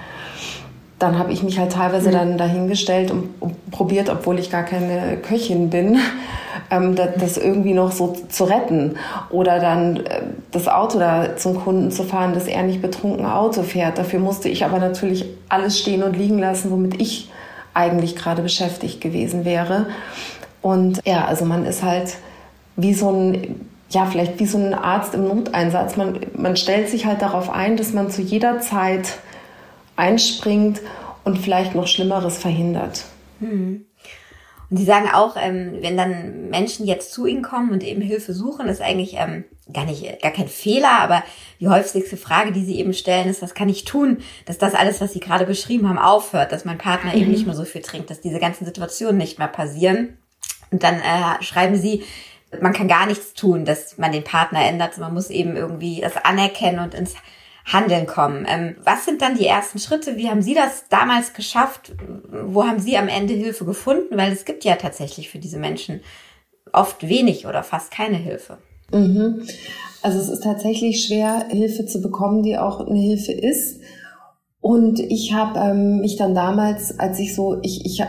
Dann 0.98 1.18
habe 1.18 1.32
ich 1.32 1.42
mich 1.42 1.58
halt 1.58 1.72
teilweise 1.72 2.10
mhm. 2.10 2.14
dann 2.14 2.38
dahingestellt 2.38 3.10
und, 3.10 3.30
und, 3.40 3.70
probiert, 3.70 4.10
obwohl 4.10 4.38
ich 4.38 4.50
gar 4.50 4.64
keine 4.64 5.16
Köchin 5.16 5.70
bin, 5.70 5.98
ähm, 6.70 6.94
das, 6.94 7.08
das, 7.18 7.38
irgendwie 7.38 7.72
noch 7.72 7.90
so 7.90 8.16
zu 8.28 8.44
retten. 8.44 8.96
Oder 9.30 9.58
dann 9.60 9.96
äh, 9.96 10.22
das 10.52 10.68
Auto 10.68 10.98
da 10.98 11.36
zum 11.36 11.56
Kunden 11.56 11.90
zu 11.90 12.04
fahren, 12.04 12.34
dass 12.34 12.46
er 12.46 12.62
nicht 12.62 12.82
betrunken 12.82 13.24
Auto 13.26 13.62
fährt. 13.62 13.98
Dafür 13.98 14.20
musste 14.20 14.48
ich 14.48 14.64
aber 14.64 14.78
natürlich 14.78 15.24
alles 15.48 15.78
stehen 15.78 16.02
und 16.02 16.16
liegen 16.16 16.38
lassen, 16.38 16.70
womit 16.70 17.00
ich 17.00 17.30
eigentlich 17.72 18.14
gerade 18.14 18.42
beschäftigt 18.42 19.00
gewesen 19.00 19.44
wäre. 19.44 19.86
Und 20.60 21.00
ja, 21.06 21.24
also 21.24 21.46
man 21.46 21.64
ist 21.64 21.82
halt 21.82 22.16
wie 22.76 22.94
so 22.94 23.10
ein 23.10 23.70
ja, 23.90 24.06
vielleicht 24.06 24.38
wie 24.38 24.46
so 24.46 24.56
ein 24.56 24.72
Arzt 24.72 25.14
im 25.14 25.26
Noteinsatz. 25.26 25.96
Man, 25.96 26.20
man 26.34 26.56
stellt 26.56 26.88
sich 26.88 27.06
halt 27.06 27.22
darauf 27.22 27.50
ein, 27.50 27.76
dass 27.76 27.92
man 27.92 28.10
zu 28.10 28.22
jeder 28.22 28.60
Zeit 28.60 29.18
einspringt 29.96 30.80
und 31.24 31.38
vielleicht 31.38 31.74
noch 31.74 31.86
Schlimmeres 31.86 32.38
verhindert. 32.38 33.04
Hm. 33.40 33.84
Und 34.70 34.76
Sie 34.76 34.84
sagen 34.84 35.08
auch, 35.12 35.36
ähm, 35.36 35.78
wenn 35.80 35.96
dann 35.96 36.48
Menschen 36.50 36.86
jetzt 36.86 37.12
zu 37.12 37.26
Ihnen 37.26 37.42
kommen 37.42 37.72
und 37.72 37.82
eben 37.82 38.00
Hilfe 38.00 38.32
suchen, 38.32 38.68
ist 38.68 38.80
eigentlich 38.80 39.16
ähm, 39.16 39.44
gar 39.72 39.84
nicht, 39.84 40.22
gar 40.22 40.30
kein 40.30 40.46
Fehler, 40.46 41.00
aber 41.00 41.24
die 41.58 41.68
häufigste 41.68 42.16
Frage, 42.16 42.52
die 42.52 42.64
Sie 42.64 42.78
eben 42.78 42.92
stellen, 42.92 43.28
ist, 43.28 43.42
was 43.42 43.54
kann 43.54 43.68
ich 43.68 43.84
tun, 43.84 44.18
dass 44.46 44.58
das 44.58 44.74
alles, 44.74 45.00
was 45.00 45.12
Sie 45.12 45.18
gerade 45.18 45.44
beschrieben 45.44 45.88
haben, 45.88 45.98
aufhört, 45.98 46.52
dass 46.52 46.64
mein 46.64 46.78
Partner 46.78 47.12
mhm. 47.12 47.20
eben 47.20 47.30
nicht 47.32 47.46
mehr 47.46 47.56
so 47.56 47.64
viel 47.64 47.82
trinkt, 47.82 48.10
dass 48.10 48.20
diese 48.20 48.38
ganzen 48.38 48.64
Situationen 48.64 49.16
nicht 49.16 49.40
mehr 49.40 49.48
passieren. 49.48 50.16
Und 50.70 50.84
dann 50.84 50.94
äh, 51.00 51.42
schreiben 51.42 51.74
Sie, 51.74 52.04
man 52.60 52.72
kann 52.72 52.88
gar 52.88 53.06
nichts 53.06 53.34
tun, 53.34 53.64
dass 53.64 53.98
man 53.98 54.12
den 54.12 54.24
Partner 54.24 54.64
ändert. 54.64 54.98
Man 54.98 55.14
muss 55.14 55.30
eben 55.30 55.56
irgendwie 55.56 56.00
das 56.00 56.16
anerkennen 56.16 56.80
und 56.80 56.94
ins 56.94 57.14
Handeln 57.64 58.06
kommen. 58.06 58.46
Ähm, 58.48 58.76
was 58.82 59.04
sind 59.04 59.22
dann 59.22 59.36
die 59.36 59.46
ersten 59.46 59.78
Schritte? 59.78 60.16
Wie 60.16 60.28
haben 60.28 60.42
Sie 60.42 60.54
das 60.54 60.88
damals 60.88 61.34
geschafft? 61.34 61.92
Wo 62.28 62.64
haben 62.64 62.80
Sie 62.80 62.96
am 62.96 63.08
Ende 63.08 63.34
Hilfe 63.34 63.64
gefunden? 63.64 64.16
Weil 64.16 64.32
es 64.32 64.44
gibt 64.44 64.64
ja 64.64 64.76
tatsächlich 64.76 65.30
für 65.30 65.38
diese 65.38 65.58
Menschen 65.58 66.00
oft 66.72 67.08
wenig 67.08 67.46
oder 67.46 67.62
fast 67.62 67.90
keine 67.90 68.16
Hilfe. 68.16 68.58
Mhm. 68.92 69.46
Also 70.02 70.18
es 70.18 70.28
ist 70.28 70.42
tatsächlich 70.42 71.04
schwer, 71.04 71.46
Hilfe 71.50 71.86
zu 71.86 72.00
bekommen, 72.00 72.42
die 72.42 72.58
auch 72.58 72.80
eine 72.80 72.98
Hilfe 72.98 73.32
ist. 73.32 73.80
Und 74.60 74.98
ich 74.98 75.32
habe 75.32 75.58
ähm, 75.58 76.00
mich 76.00 76.16
dann 76.16 76.34
damals, 76.34 76.98
als 76.98 77.18
ich 77.18 77.34
so, 77.34 77.58
ich, 77.62 77.84
ich 77.84 78.02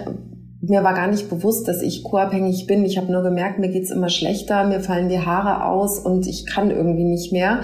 mir 0.61 0.83
war 0.83 0.93
gar 0.93 1.07
nicht 1.07 1.29
bewusst, 1.29 1.67
dass 1.67 1.81
ich 1.81 2.03
co-abhängig 2.03 2.67
bin. 2.67 2.85
Ich 2.85 2.97
habe 2.97 3.11
nur 3.11 3.23
gemerkt, 3.23 3.59
mir 3.59 3.69
geht's 3.69 3.89
immer 3.89 4.09
schlechter, 4.09 4.63
mir 4.63 4.79
fallen 4.79 5.09
die 5.09 5.19
Haare 5.19 5.65
aus 5.65 5.99
und 5.99 6.27
ich 6.27 6.45
kann 6.45 6.69
irgendwie 6.69 7.03
nicht 7.03 7.31
mehr, 7.31 7.61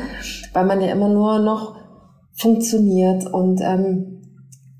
weil 0.54 0.66
man 0.66 0.82
ja 0.82 0.88
immer 0.92 1.10
nur 1.10 1.40
noch 1.40 1.76
funktioniert. 2.34 3.26
Und, 3.32 3.62
ähm, 3.62 4.22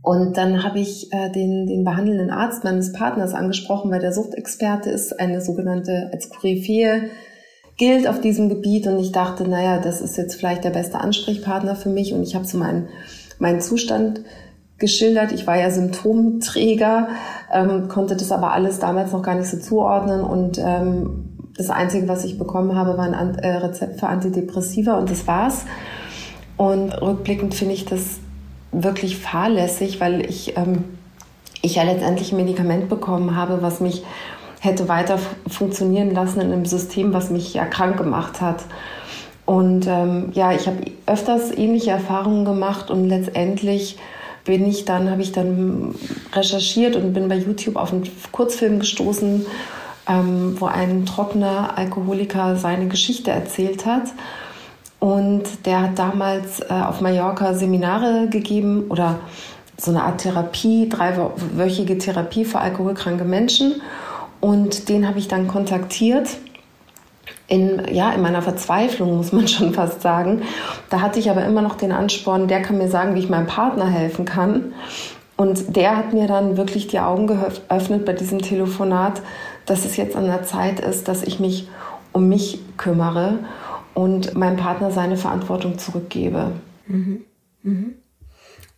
und 0.02 0.36
dann 0.36 0.64
habe 0.64 0.80
ich 0.80 1.12
äh, 1.12 1.32
den, 1.32 1.68
den 1.68 1.84
behandelnden 1.84 2.32
Arzt 2.32 2.64
meines 2.64 2.92
Partners 2.92 3.34
angesprochen, 3.34 3.92
weil 3.92 4.00
der 4.00 4.14
Suchtexperte 4.14 4.90
ist, 4.90 5.20
eine 5.20 5.42
sogenannte 5.42 6.10
als 6.12 6.30
Koryphäe 6.30 7.10
gilt 7.78 8.08
auf 8.08 8.20
diesem 8.20 8.50
Gebiet. 8.50 8.88
Und 8.88 8.98
ich 8.98 9.12
dachte, 9.12 9.48
naja, 9.48 9.80
das 9.80 10.02
ist 10.02 10.18
jetzt 10.18 10.36
vielleicht 10.36 10.64
der 10.64 10.72
beste 10.72 11.00
Ansprechpartner 11.00 11.76
für 11.76 11.90
mich. 11.90 12.14
Und 12.14 12.24
ich 12.24 12.34
habe 12.34 12.46
so 12.46 12.58
meinen, 12.58 12.88
meinen 13.38 13.62
Zustand 13.62 14.22
geschildert. 14.78 15.32
Ich 15.32 15.48
war 15.48 15.58
ja 15.58 15.72
Symptomträger, 15.72 17.10
ähm, 17.52 17.88
konnte 17.88 18.16
das 18.16 18.32
aber 18.32 18.52
alles 18.52 18.80
damals 18.80 19.12
noch 19.12 19.22
gar 19.22 19.36
nicht 19.36 19.50
so 19.50 19.58
zuordnen 19.58 20.22
und 20.22 20.60
ähm, 20.60 21.28
das 21.58 21.72
Einzige, 21.72 22.08
was 22.08 22.24
ich 22.24 22.38
bekommen 22.38 22.76
habe, 22.76 22.98
war 22.98 23.06
ein 23.06 23.36
äh, 23.40 23.56
Rezept 23.58 24.00
für 24.00 24.08
Antidepressiva 24.08 24.94
und 24.94 25.10
das 25.10 25.26
war's. 25.26 25.66
Und 26.56 26.92
rückblickend 27.02 27.56
finde 27.56 27.74
ich 27.74 27.86
das 27.86 28.20
wirklich 28.72 29.18
fahrlässig, 29.18 30.00
weil 30.00 30.22
ich, 30.22 30.56
ähm, 30.56 30.84
ich 31.64 31.76
ja 31.76 31.84
letztendlich 31.84 32.32
ein 32.32 32.38
Medikament 32.38 32.90
bekommen 32.90 33.36
habe, 33.36 33.62
was 33.62 33.80
mich 33.80 34.04
hätte 34.60 34.88
weiter 34.88 35.20
funktionieren 35.48 36.12
lassen 36.14 36.42
in 36.42 36.52
einem 36.52 36.66
System, 36.66 37.14
was 37.14 37.30
mich 37.30 37.54
ja 37.54 37.66
krank 37.66 37.98
gemacht 37.98 38.42
hat. 38.42 38.66
Und 39.46 39.88
ähm, 39.88 40.32
ja, 40.34 40.52
ich 40.52 40.68
habe 40.68 40.78
öfters 41.06 41.52
ähnliche 41.52 41.92
Erfahrungen 41.92 42.44
gemacht 42.44 42.92
und 42.92 43.08
letztendlich 43.08 43.98
bin 44.48 44.66
ich 44.66 44.86
dann, 44.86 45.12
habe 45.12 45.22
ich 45.22 45.34
dann 45.34 45.94
recherchiert 46.34 46.96
und 46.96 47.14
bin 47.14 47.28
bei 47.28 47.36
YouTube 47.36 47.76
auf 47.76 47.92
einen 47.94 48.10
Kurzfilm 48.32 48.80
gestoßen, 48.80 49.46
ähm, 50.08 50.56
wo 50.60 50.66
ein 50.66 51.06
trockener 51.06 51.78
Alkoholiker 51.78 52.56
seine 52.56 52.88
Geschichte 52.88 53.30
erzählt 53.30 53.86
hat. 53.86 54.06
Und 55.00 55.44
der 55.66 55.82
hat 55.84 56.00
damals 56.00 56.62
äh, 56.62 56.66
auf 56.70 57.02
Mallorca 57.02 57.54
Seminare 57.54 58.30
gegeben 58.30 58.86
oder 58.90 59.20
so 59.78 59.92
eine 59.92 60.04
Art 60.04 60.22
Therapie, 60.22 60.90
dreiwöchige 60.90 61.98
Therapie 61.98 62.46
für 62.46 62.60
alkoholkranke 62.60 63.26
Menschen. 63.26 63.82
Und 64.40 64.90
den 64.90 65.08
habe 65.08 65.20
ich 65.20 65.28
dann 65.28 65.48
kontaktiert. 65.48 66.30
In, 67.48 67.82
ja, 67.92 68.12
in 68.12 68.22
meiner 68.22 68.42
Verzweiflung, 68.42 69.16
muss 69.16 69.32
man 69.32 69.48
schon 69.48 69.74
fast 69.74 70.02
sagen. 70.02 70.42
Da 70.90 71.02
hatte 71.02 71.20
ich 71.20 71.30
aber 71.30 71.46
immer 71.46 71.62
noch 71.62 71.76
den 71.76 71.92
Ansporn, 71.92 72.48
der 72.48 72.62
kann 72.62 72.78
mir 72.78 72.90
sagen, 72.90 73.16
wie 73.16 73.20
ich 73.20 73.30
meinem 73.30 73.48
Partner 73.48 73.90
helfen 73.90 74.26
kann. 74.26 74.74
Und 75.38 75.76
der 75.76 75.96
hat 75.96 76.14
mir 76.14 76.28
dann 76.28 76.58
wirklich 76.58 76.88
die 76.88 77.00
Augen 77.00 77.28
geöffnet 77.28 78.06
bei 78.06 78.14
diesem 78.14 78.42
Telefonat, 78.42 79.22
dass 79.68 79.86
es 79.86 79.96
jetzt 79.96 80.16
an 80.16 80.26
der 80.26 80.44
Zeit 80.44 80.80
ist, 80.80 81.08
dass 81.08 81.24
ich 81.24 81.40
mich 81.40 81.70
um 82.12 82.28
mich 82.28 82.60
kümmere 82.78 83.40
und 83.94 84.36
meinem 84.36 84.58
Partner 84.58 84.92
seine 84.92 85.18
Verantwortung 85.18 85.78
zurückgebe. 85.78 86.54
Mhm. 86.88 87.26
Mhm. 87.62 87.96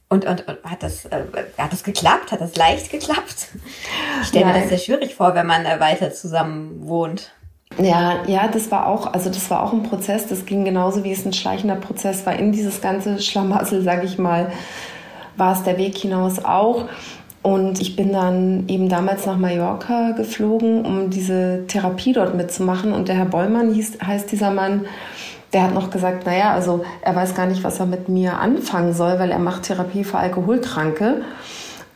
Und, 0.10 0.26
und, 0.26 0.48
und, 0.48 0.64
hat, 0.64 0.82
das, 0.82 1.06
äh, 1.06 1.24
hat 1.58 1.72
das 1.72 1.84
geklappt? 1.84 2.32
Hat 2.32 2.42
das 2.42 2.56
leicht 2.56 2.90
geklappt? 2.90 3.50
Ich 4.22 4.28
stelle 4.28 4.46
mir 4.46 4.54
das 4.54 4.70
sehr 4.70 4.80
schwierig 4.80 5.16
vor, 5.16 5.36
wenn 5.36 5.46
man 5.46 5.66
äh, 5.66 5.80
weiter 5.80 6.12
zusammen 6.12 6.88
wohnt. 6.88 7.32
Ja, 7.78 8.24
ja, 8.28 8.48
das 8.48 8.72
war 8.72 8.88
auch, 8.88 9.14
also 9.14 9.30
das 9.30 9.50
war 9.50 9.64
auch 9.64 9.72
ein 9.74 9.84
Prozess. 9.84 10.28
Das 10.28 10.46
ging 10.46 10.66
genauso 10.66 11.04
wie 11.04 11.12
es 11.12 11.26
ein 11.26 11.34
schleichender 11.34 11.76
Prozess 11.76 12.26
war. 12.26 12.36
In 12.36 12.52
dieses 12.52 12.82
ganze 12.82 13.20
Schlamassel, 13.22 13.84
sage 13.84 14.06
ich 14.06 14.18
mal, 14.18 14.52
war 15.38 15.54
es 15.54 15.64
der 15.64 15.78
Weg 15.78 15.98
hinaus 15.98 16.44
auch. 16.44 16.90
Und 17.42 17.80
ich 17.80 17.96
bin 17.96 18.12
dann 18.12 18.68
eben 18.68 18.90
damals 18.90 19.26
nach 19.26 19.38
Mallorca 19.38 20.12
geflogen, 20.12 20.86
um 20.86 21.10
diese 21.10 21.66
Therapie 21.68 22.12
dort 22.12 22.36
mitzumachen. 22.36 22.92
Und 22.92 23.08
der 23.08 23.16
Herr 23.16 23.26
Bollmann 23.26 23.74
hieß, 23.74 24.00
heißt 24.06 24.30
dieser 24.32 24.52
Mann, 24.52 24.86
der 25.54 25.64
hat 25.64 25.74
noch 25.74 25.90
gesagt, 25.90 26.26
naja, 26.26 26.54
also 26.54 26.84
er 27.02 27.16
weiß 27.16 27.34
gar 27.36 27.46
nicht, 27.46 27.64
was 27.64 27.80
er 27.80 27.86
mit 27.86 28.10
mir 28.10 28.40
anfangen 28.40 28.94
soll, 28.94 29.20
weil 29.20 29.32
er 29.32 29.40
macht 29.40 29.64
Therapie 29.64 30.04
für 30.04 30.18
Alkoholkranke. 30.18 31.22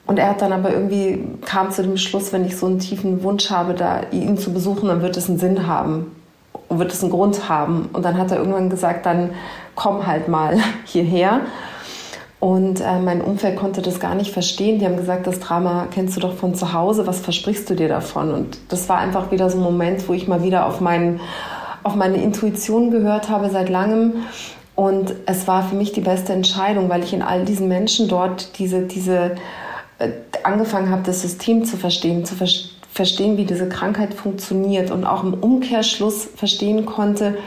Und 0.06 0.20
er 0.20 0.30
hat 0.30 0.42
dann 0.42 0.52
aber 0.52 0.72
irgendwie 0.72 1.24
kam 1.46 1.72
zu 1.72 1.82
dem 1.82 1.98
Schluss, 1.98 2.34
wenn 2.34 2.46
ich 2.46 2.58
so 2.58 2.66
einen 2.66 2.80
tiefen 2.80 3.24
Wunsch 3.24 3.50
habe, 3.50 3.74
da 3.74 4.02
ihn 4.12 4.38
zu 4.38 4.52
besuchen, 4.52 4.90
dann 4.90 5.02
wird 5.02 5.16
es 5.16 5.30
einen 5.30 5.40
Sinn 5.40 5.66
haben 5.66 6.14
und 6.68 6.80
wird 6.80 6.92
es 6.92 7.02
einen 7.02 7.12
Grund 7.12 7.48
haben. 7.48 7.90
Und 7.94 8.04
dann 8.04 8.18
hat 8.18 8.32
er 8.32 8.38
irgendwann 8.38 8.70
gesagt, 8.70 9.06
dann 9.06 9.32
komm 9.76 10.06
halt 10.06 10.28
mal 10.28 10.58
hierher. 10.86 11.42
Und 12.42 12.82
äh, 12.82 13.00
mein 13.00 13.22
Umfeld 13.22 13.56
konnte 13.56 13.82
das 13.82 14.02
gar 14.02 14.16
nicht 14.16 14.34
verstehen. 14.34 14.78
Die 14.78 14.86
haben 14.86 14.98
gesagt, 14.98 15.26
das 15.28 15.40
Drama 15.40 15.88
kennst 15.90 16.18
du 16.18 16.20
doch 16.20 16.34
von 16.34 16.56
zu 16.56 16.74
Hause, 16.74 17.08
was 17.08 17.22
versprichst 17.22 17.70
du 17.70 17.76
dir 17.76 17.88
davon? 17.88 18.34
Und 18.34 18.58
das 18.68 18.90
war 18.90 18.98
einfach 18.98 19.32
wieder 19.32 19.50
so 19.50 19.58
ein 19.58 19.64
Moment, 19.64 20.10
wo 20.10 20.14
ich 20.14 20.28
mal 20.28 20.44
wieder 20.44 20.66
auf, 20.66 20.82
meinen, 20.82 21.22
auf 21.84 21.96
meine 21.96 22.22
Intuition 22.22 22.92
gehört 22.92 23.30
habe 23.30 23.50
seit 23.50 23.70
langem. 23.70 24.16
Und 24.76 25.14
es 25.26 25.48
war 25.48 25.64
für 25.64 25.76
mich 25.76 25.94
die 25.94 26.02
beste 26.02 26.34
Entscheidung, 26.34 26.90
weil 26.90 27.04
ich 27.04 27.14
in 27.14 27.22
all 27.22 27.46
diesen 27.46 27.70
Menschen 27.70 28.10
dort 28.10 28.60
diese, 28.60 28.82
diese 28.82 29.36
angefangen 30.44 30.90
habe, 30.90 31.04
das 31.04 31.22
System 31.22 31.66
zu 31.66 31.78
verstehen, 31.78 32.26
zu 32.26 32.36
ver 32.36 32.48
verstehen, 32.92 33.38
wie 33.38 33.46
diese 33.46 33.68
Krankheit 33.68 34.14
funktioniert 34.14 34.92
und 34.92 35.04
auch 35.04 35.24
im 35.24 35.34
Umkehrschluss 35.34 36.30
verstehen 36.36 36.86
konnte, 36.86 37.40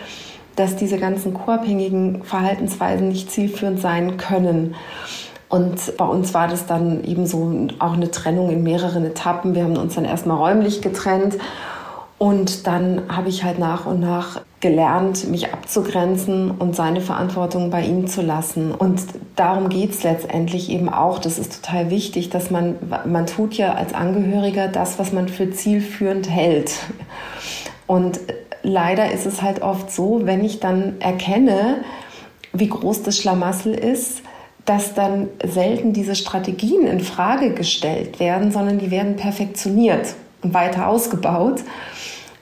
dass 0.57 0.75
diese 0.75 0.99
ganzen 0.99 1.35
co-abhängigen 1.35 2.25
Verhaltensweisen 2.25 3.11
nicht 3.11 3.31
zielführend 3.31 3.81
sein 3.81 4.17
können. 4.17 4.75
Und 5.49 5.97
bei 5.97 6.05
uns 6.05 6.35
war 6.35 6.49
das 6.49 6.67
dann 6.67 7.05
eben 7.05 7.27
so 7.27 7.69
auch 7.79 7.93
eine 7.93 8.11
Trennung 8.11 8.51
in 8.51 8.65
mehreren 8.65 9.05
Etappen. 9.05 9.55
Wir 9.55 9.63
haben 9.63 9.77
uns 9.77 9.95
dann 9.95 10.05
erstmal 10.05 10.37
räumlich 10.37 10.83
getrennt 10.83 11.37
und 12.19 12.67
dann 12.67 13.03
habe 13.09 13.29
ich 13.29 13.45
halt 13.45 13.59
nach 13.59 13.85
und 13.85 14.01
nach 14.01 14.41
gelernt, 14.61 15.29
mich 15.29 15.53
abzugrenzen 15.53 16.51
und 16.51 16.75
seine 16.75 17.03
Verantwortung 17.03 17.71
bei 17.71 17.83
ihm 17.83 18.07
zu 18.07 18.23
lassen. 18.23 18.73
Und 18.73 19.03
darum 19.37 19.69
geht 19.69 19.91
es 19.91 20.03
letztendlich 20.03 20.71
eben 20.71 20.89
auch. 20.89 21.19
Das 21.19 21.39
ist 21.39 21.63
total 21.63 21.91
wichtig, 21.91 22.31
dass 22.31 22.51
man, 22.51 22.77
man 23.05 23.27
tut 23.27 23.55
ja 23.55 23.75
als 23.75 23.93
Angehöriger 23.93 24.69
das, 24.69 24.99
was 24.99 25.13
man 25.13 25.29
für 25.29 25.51
zielführend 25.51 26.31
hält. 26.31 26.73
Und 27.87 28.19
leider 28.63 29.13
ist 29.13 29.27
es 29.27 29.43
halt 29.43 29.61
oft 29.61 29.93
so, 29.93 30.23
wenn 30.25 30.43
ich 30.43 30.59
dann 30.59 31.01
erkenne, 31.01 31.85
wie 32.55 32.69
groß 32.69 33.03
das 33.03 33.19
Schlamassel 33.19 33.75
ist, 33.75 34.23
dass 34.65 34.95
dann 34.95 35.29
selten 35.45 35.93
diese 35.93 36.17
Strategien 36.17 36.87
in 36.87 37.01
Frage 37.01 37.53
gestellt 37.53 38.19
werden, 38.19 38.51
sondern 38.51 38.79
die 38.79 38.91
werden 38.91 39.17
perfektioniert 39.17 40.15
und 40.43 40.55
weiter 40.55 40.89
ausgebaut. 40.89 41.61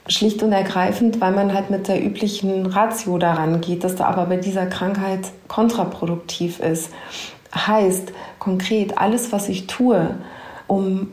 Schlicht 0.07 0.43
und 0.43 0.51
ergreifend, 0.51 1.19
weil 1.19 1.31
man 1.31 1.53
halt 1.53 1.69
mit 1.71 1.87
der 1.87 2.03
üblichen 2.03 2.67
Ratio 2.67 3.17
daran 3.17 3.61
geht, 3.61 3.83
dass 3.83 3.95
da 3.95 4.05
aber 4.05 4.25
bei 4.25 4.37
dieser 4.37 4.67
Krankheit 4.67 5.31
kontraproduktiv 5.47 6.59
ist. 6.59 6.91
Heißt 7.55 8.11
konkret, 8.37 8.97
alles, 8.97 9.31
was 9.31 9.49
ich 9.49 9.65
tue, 9.65 10.15
um 10.67 11.07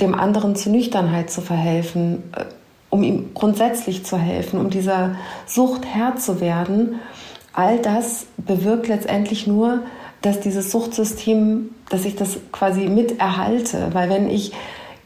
dem 0.00 0.14
anderen 0.14 0.56
zur 0.56 0.72
Nüchternheit 0.72 1.30
zu 1.30 1.40
verhelfen, 1.40 2.22
äh, 2.36 2.44
um 2.90 3.02
ihm 3.02 3.30
grundsätzlich 3.34 4.04
zu 4.04 4.18
helfen, 4.18 4.58
um 4.58 4.70
dieser 4.70 5.16
Sucht 5.46 5.84
Herr 5.86 6.16
zu 6.16 6.40
werden, 6.40 6.96
all 7.52 7.78
das 7.78 8.26
bewirkt 8.36 8.88
letztendlich 8.88 9.46
nur, 9.46 9.80
dass 10.22 10.40
dieses 10.40 10.70
Suchtsystem, 10.70 11.70
dass 11.90 12.04
ich 12.04 12.16
das 12.16 12.38
quasi 12.52 12.88
miterhalte. 12.88 13.88
Weil 13.92 14.10
wenn 14.10 14.28
ich 14.30 14.52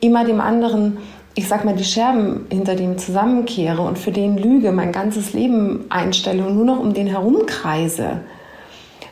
immer 0.00 0.24
dem 0.24 0.40
anderen 0.40 0.98
ich 1.34 1.48
sag 1.48 1.64
mal, 1.64 1.76
die 1.76 1.84
Scherben 1.84 2.46
hinter 2.50 2.74
dem 2.74 2.98
zusammenkehre 2.98 3.82
und 3.82 3.98
für 3.98 4.12
den 4.12 4.36
lüge, 4.36 4.72
mein 4.72 4.92
ganzes 4.92 5.32
Leben 5.32 5.86
einstelle 5.88 6.44
und 6.44 6.56
nur 6.56 6.64
noch 6.64 6.80
um 6.80 6.92
den 6.92 7.06
herumkreise, 7.06 8.20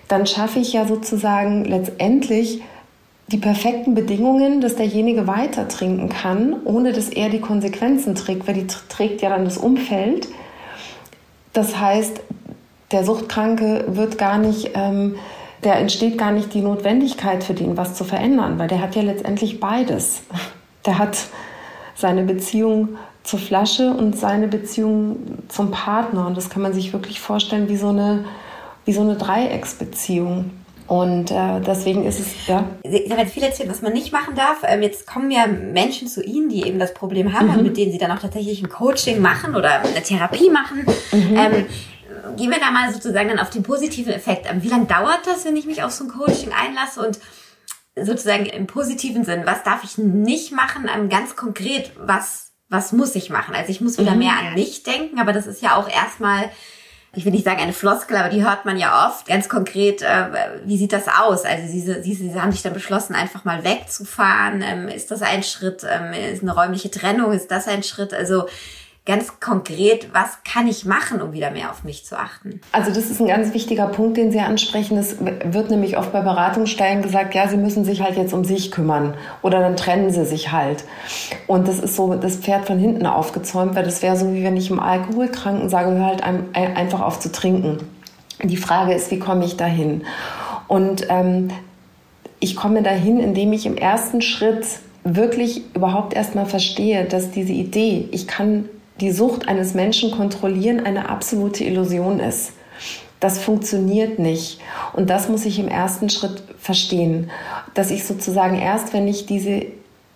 dann 0.08 0.26
schaffe 0.26 0.58
ich 0.58 0.72
ja 0.72 0.86
sozusagen 0.86 1.64
letztendlich 1.64 2.62
die 3.30 3.36
perfekten 3.36 3.94
Bedingungen, 3.94 4.60
dass 4.60 4.76
derjenige 4.76 5.26
weiter 5.26 5.68
trinken 5.68 6.08
kann, 6.08 6.56
ohne 6.64 6.92
dass 6.92 7.10
er 7.10 7.28
die 7.28 7.40
Konsequenzen 7.40 8.14
trägt, 8.14 8.48
weil 8.48 8.54
die 8.54 8.66
trägt 8.66 9.20
ja 9.20 9.28
dann 9.28 9.44
das 9.44 9.58
Umfeld. 9.58 10.28
Das 11.52 11.78
heißt, 11.78 12.20
der 12.90 13.04
Suchtkranke 13.04 13.84
wird 13.88 14.16
gar 14.16 14.38
nicht, 14.38 14.70
ähm, 14.74 15.16
der 15.62 15.76
entsteht 15.76 16.16
gar 16.16 16.32
nicht 16.32 16.54
die 16.54 16.62
Notwendigkeit 16.62 17.44
für 17.44 17.52
den, 17.52 17.76
was 17.76 17.94
zu 17.94 18.04
verändern, 18.04 18.58
weil 18.58 18.68
der 18.68 18.80
hat 18.80 18.96
ja 18.96 19.02
letztendlich 19.02 19.60
beides. 19.60 20.22
Der 20.86 20.98
hat 20.98 21.18
seine 21.98 22.22
Beziehung 22.22 22.96
zur 23.24 23.40
Flasche 23.40 23.90
und 23.90 24.16
seine 24.16 24.46
Beziehung 24.46 25.16
zum 25.48 25.72
Partner. 25.72 26.26
Und 26.26 26.36
das 26.36 26.48
kann 26.48 26.62
man 26.62 26.72
sich 26.72 26.92
wirklich 26.92 27.20
vorstellen 27.20 27.68
wie 27.68 27.76
so 27.76 27.88
eine, 27.88 28.24
wie 28.84 28.92
so 28.92 29.00
eine 29.00 29.16
Dreiecksbeziehung. 29.16 30.52
Und 30.86 31.30
äh, 31.30 31.60
deswegen 31.60 32.06
ist 32.06 32.20
es, 32.20 32.46
ja. 32.46 32.64
Sie 32.82 33.10
haben 33.10 33.18
jetzt 33.18 33.34
viel 33.34 33.42
erzählt, 33.42 33.68
was 33.68 33.82
man 33.82 33.92
nicht 33.92 34.12
machen 34.12 34.34
darf. 34.36 34.62
Ähm, 34.62 34.80
jetzt 34.80 35.06
kommen 35.06 35.30
ja 35.30 35.46
Menschen 35.46 36.08
zu 36.08 36.22
Ihnen, 36.22 36.48
die 36.48 36.64
eben 36.64 36.78
das 36.78 36.94
Problem 36.94 37.34
haben 37.34 37.48
mhm. 37.48 37.56
und 37.56 37.62
mit 37.64 37.76
denen 37.76 37.92
Sie 37.92 37.98
dann 37.98 38.10
auch 38.10 38.20
tatsächlich 38.20 38.62
ein 38.62 38.70
Coaching 38.70 39.20
machen 39.20 39.54
oder 39.54 39.80
eine 39.80 40.02
Therapie 40.02 40.48
machen. 40.48 40.86
Mhm. 41.12 41.36
Ähm, 41.36 41.66
gehen 42.36 42.50
wir 42.50 42.60
da 42.60 42.70
mal 42.70 42.90
sozusagen 42.92 43.28
dann 43.28 43.38
auf 43.38 43.50
den 43.50 43.64
positiven 43.64 44.12
Effekt. 44.12 44.46
Ähm, 44.50 44.62
wie 44.62 44.68
lange 44.68 44.86
dauert 44.86 45.26
das, 45.26 45.44
wenn 45.44 45.56
ich 45.56 45.66
mich 45.66 45.82
auf 45.82 45.90
so 45.90 46.04
ein 46.04 46.10
Coaching 46.10 46.52
einlasse 46.52 47.06
und 47.06 47.18
sozusagen 48.04 48.46
im 48.46 48.66
positiven 48.66 49.24
Sinn, 49.24 49.42
was 49.44 49.62
darf 49.62 49.84
ich 49.84 49.98
nicht 49.98 50.52
machen, 50.52 50.88
ganz 51.08 51.36
konkret, 51.36 51.92
was, 51.98 52.52
was 52.68 52.92
muss 52.92 53.14
ich 53.14 53.30
machen? 53.30 53.54
Also 53.54 53.70
ich 53.70 53.80
muss 53.80 53.98
wieder 53.98 54.12
mhm. 54.12 54.18
mehr 54.18 54.32
an 54.38 54.54
mich 54.54 54.82
denken, 54.82 55.18
aber 55.18 55.32
das 55.32 55.46
ist 55.46 55.62
ja 55.62 55.76
auch 55.76 55.88
erstmal, 55.88 56.50
ich 57.14 57.24
will 57.24 57.32
nicht 57.32 57.44
sagen 57.44 57.60
eine 57.60 57.72
Floskel, 57.72 58.16
aber 58.16 58.28
die 58.28 58.44
hört 58.44 58.64
man 58.64 58.76
ja 58.76 59.08
oft. 59.08 59.26
Ganz 59.26 59.48
konkret, 59.48 60.02
äh, 60.02 60.26
wie 60.64 60.76
sieht 60.76 60.92
das 60.92 61.08
aus? 61.08 61.44
Also 61.44 61.66
sie, 61.66 61.80
sie, 61.80 62.14
sie 62.14 62.40
haben 62.40 62.52
sich 62.52 62.62
dann 62.62 62.74
beschlossen, 62.74 63.14
einfach 63.14 63.44
mal 63.44 63.64
wegzufahren. 63.64 64.62
Ähm, 64.62 64.88
ist 64.88 65.10
das 65.10 65.22
ein 65.22 65.42
Schritt? 65.42 65.84
Ähm, 65.88 66.12
ist 66.12 66.42
eine 66.42 66.54
räumliche 66.54 66.90
Trennung? 66.90 67.32
Ist 67.32 67.50
das 67.50 67.66
ein 67.66 67.82
Schritt? 67.82 68.12
Also 68.12 68.46
ganz 69.08 69.40
konkret, 69.40 70.10
was 70.12 70.38
kann 70.44 70.68
ich 70.68 70.84
machen, 70.84 71.22
um 71.22 71.32
wieder 71.32 71.50
mehr 71.50 71.70
auf 71.70 71.82
mich 71.82 72.04
zu 72.04 72.18
achten? 72.18 72.60
Also 72.72 72.92
das 72.92 73.10
ist 73.10 73.20
ein 73.20 73.26
ganz 73.26 73.54
wichtiger 73.54 73.86
Punkt, 73.86 74.18
den 74.18 74.30
Sie 74.30 74.38
ansprechen. 74.38 74.98
Es 74.98 75.16
wird 75.18 75.70
nämlich 75.70 75.96
oft 75.96 76.12
bei 76.12 76.20
Beratungsstellen 76.20 77.00
gesagt, 77.00 77.34
ja, 77.34 77.48
Sie 77.48 77.56
müssen 77.56 77.86
sich 77.86 78.02
halt 78.02 78.18
jetzt 78.18 78.34
um 78.34 78.44
sich 78.44 78.70
kümmern 78.70 79.14
oder 79.40 79.60
dann 79.60 79.76
trennen 79.76 80.10
Sie 80.10 80.26
sich 80.26 80.52
halt. 80.52 80.84
Und 81.46 81.66
das 81.66 81.80
ist 81.80 81.96
so 81.96 82.14
das 82.14 82.36
Pferd 82.36 82.66
von 82.66 82.78
hinten 82.78 83.06
aufgezäumt, 83.06 83.74
weil 83.74 83.84
das 83.84 84.02
wäre 84.02 84.14
so, 84.14 84.30
wie 84.34 84.44
wenn 84.44 84.58
ich 84.58 84.70
im 84.70 84.78
Alkoholkranken 84.78 85.70
sage, 85.70 85.92
hör 85.92 86.04
halt 86.04 86.22
einfach 86.22 87.00
auf 87.00 87.18
zu 87.18 87.32
trinken. 87.32 87.78
Die 88.42 88.58
Frage 88.58 88.92
ist, 88.92 89.10
wie 89.10 89.18
komme 89.18 89.46
ich 89.46 89.56
dahin? 89.56 90.04
Und 90.66 91.06
ähm, 91.08 91.48
ich 92.40 92.56
komme 92.56 92.82
dahin, 92.82 93.20
indem 93.20 93.54
ich 93.54 93.64
im 93.64 93.78
ersten 93.78 94.20
Schritt 94.20 94.66
wirklich 95.02 95.62
überhaupt 95.74 96.12
erstmal 96.12 96.44
verstehe, 96.44 97.04
dass 97.04 97.30
diese 97.30 97.52
Idee, 97.52 98.06
ich 98.12 98.26
kann 98.28 98.68
die 99.00 99.12
Sucht 99.12 99.48
eines 99.48 99.74
Menschen 99.74 100.10
kontrollieren 100.10 100.84
eine 100.84 101.08
absolute 101.08 101.64
Illusion 101.64 102.20
ist. 102.20 102.52
Das 103.20 103.38
funktioniert 103.38 104.18
nicht. 104.18 104.60
Und 104.92 105.10
das 105.10 105.28
muss 105.28 105.44
ich 105.44 105.58
im 105.58 105.68
ersten 105.68 106.08
Schritt 106.08 106.42
verstehen. 106.58 107.30
Dass 107.74 107.90
ich 107.90 108.04
sozusagen 108.04 108.56
erst, 108.56 108.92
wenn 108.92 109.08
ich 109.08 109.26
diese, 109.26 109.66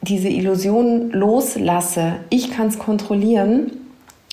diese 0.02 0.28
Illusion 0.28 1.10
loslasse, 1.10 2.14
ich 2.30 2.52
kann 2.52 2.68
es 2.68 2.78
kontrollieren, 2.78 3.72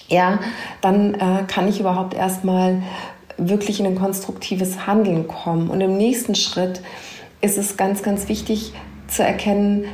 ja, 0.07 0.39
dann 0.81 1.13
äh, 1.15 1.43
kann 1.47 1.67
ich 1.67 1.79
überhaupt 1.79 2.13
erstmal 2.13 2.81
wirklich 3.37 3.79
in 3.79 3.85
ein 3.85 3.95
konstruktives 3.95 4.85
Handeln 4.85 5.27
kommen. 5.27 5.69
Und 5.69 5.81
im 5.81 5.97
nächsten 5.97 6.35
Schritt 6.35 6.81
ist 7.41 7.57
es 7.57 7.77
ganz, 7.77 8.03
ganz 8.03 8.27
wichtig 8.27 8.73
zu 9.07 9.23
erkennen, 9.23 9.85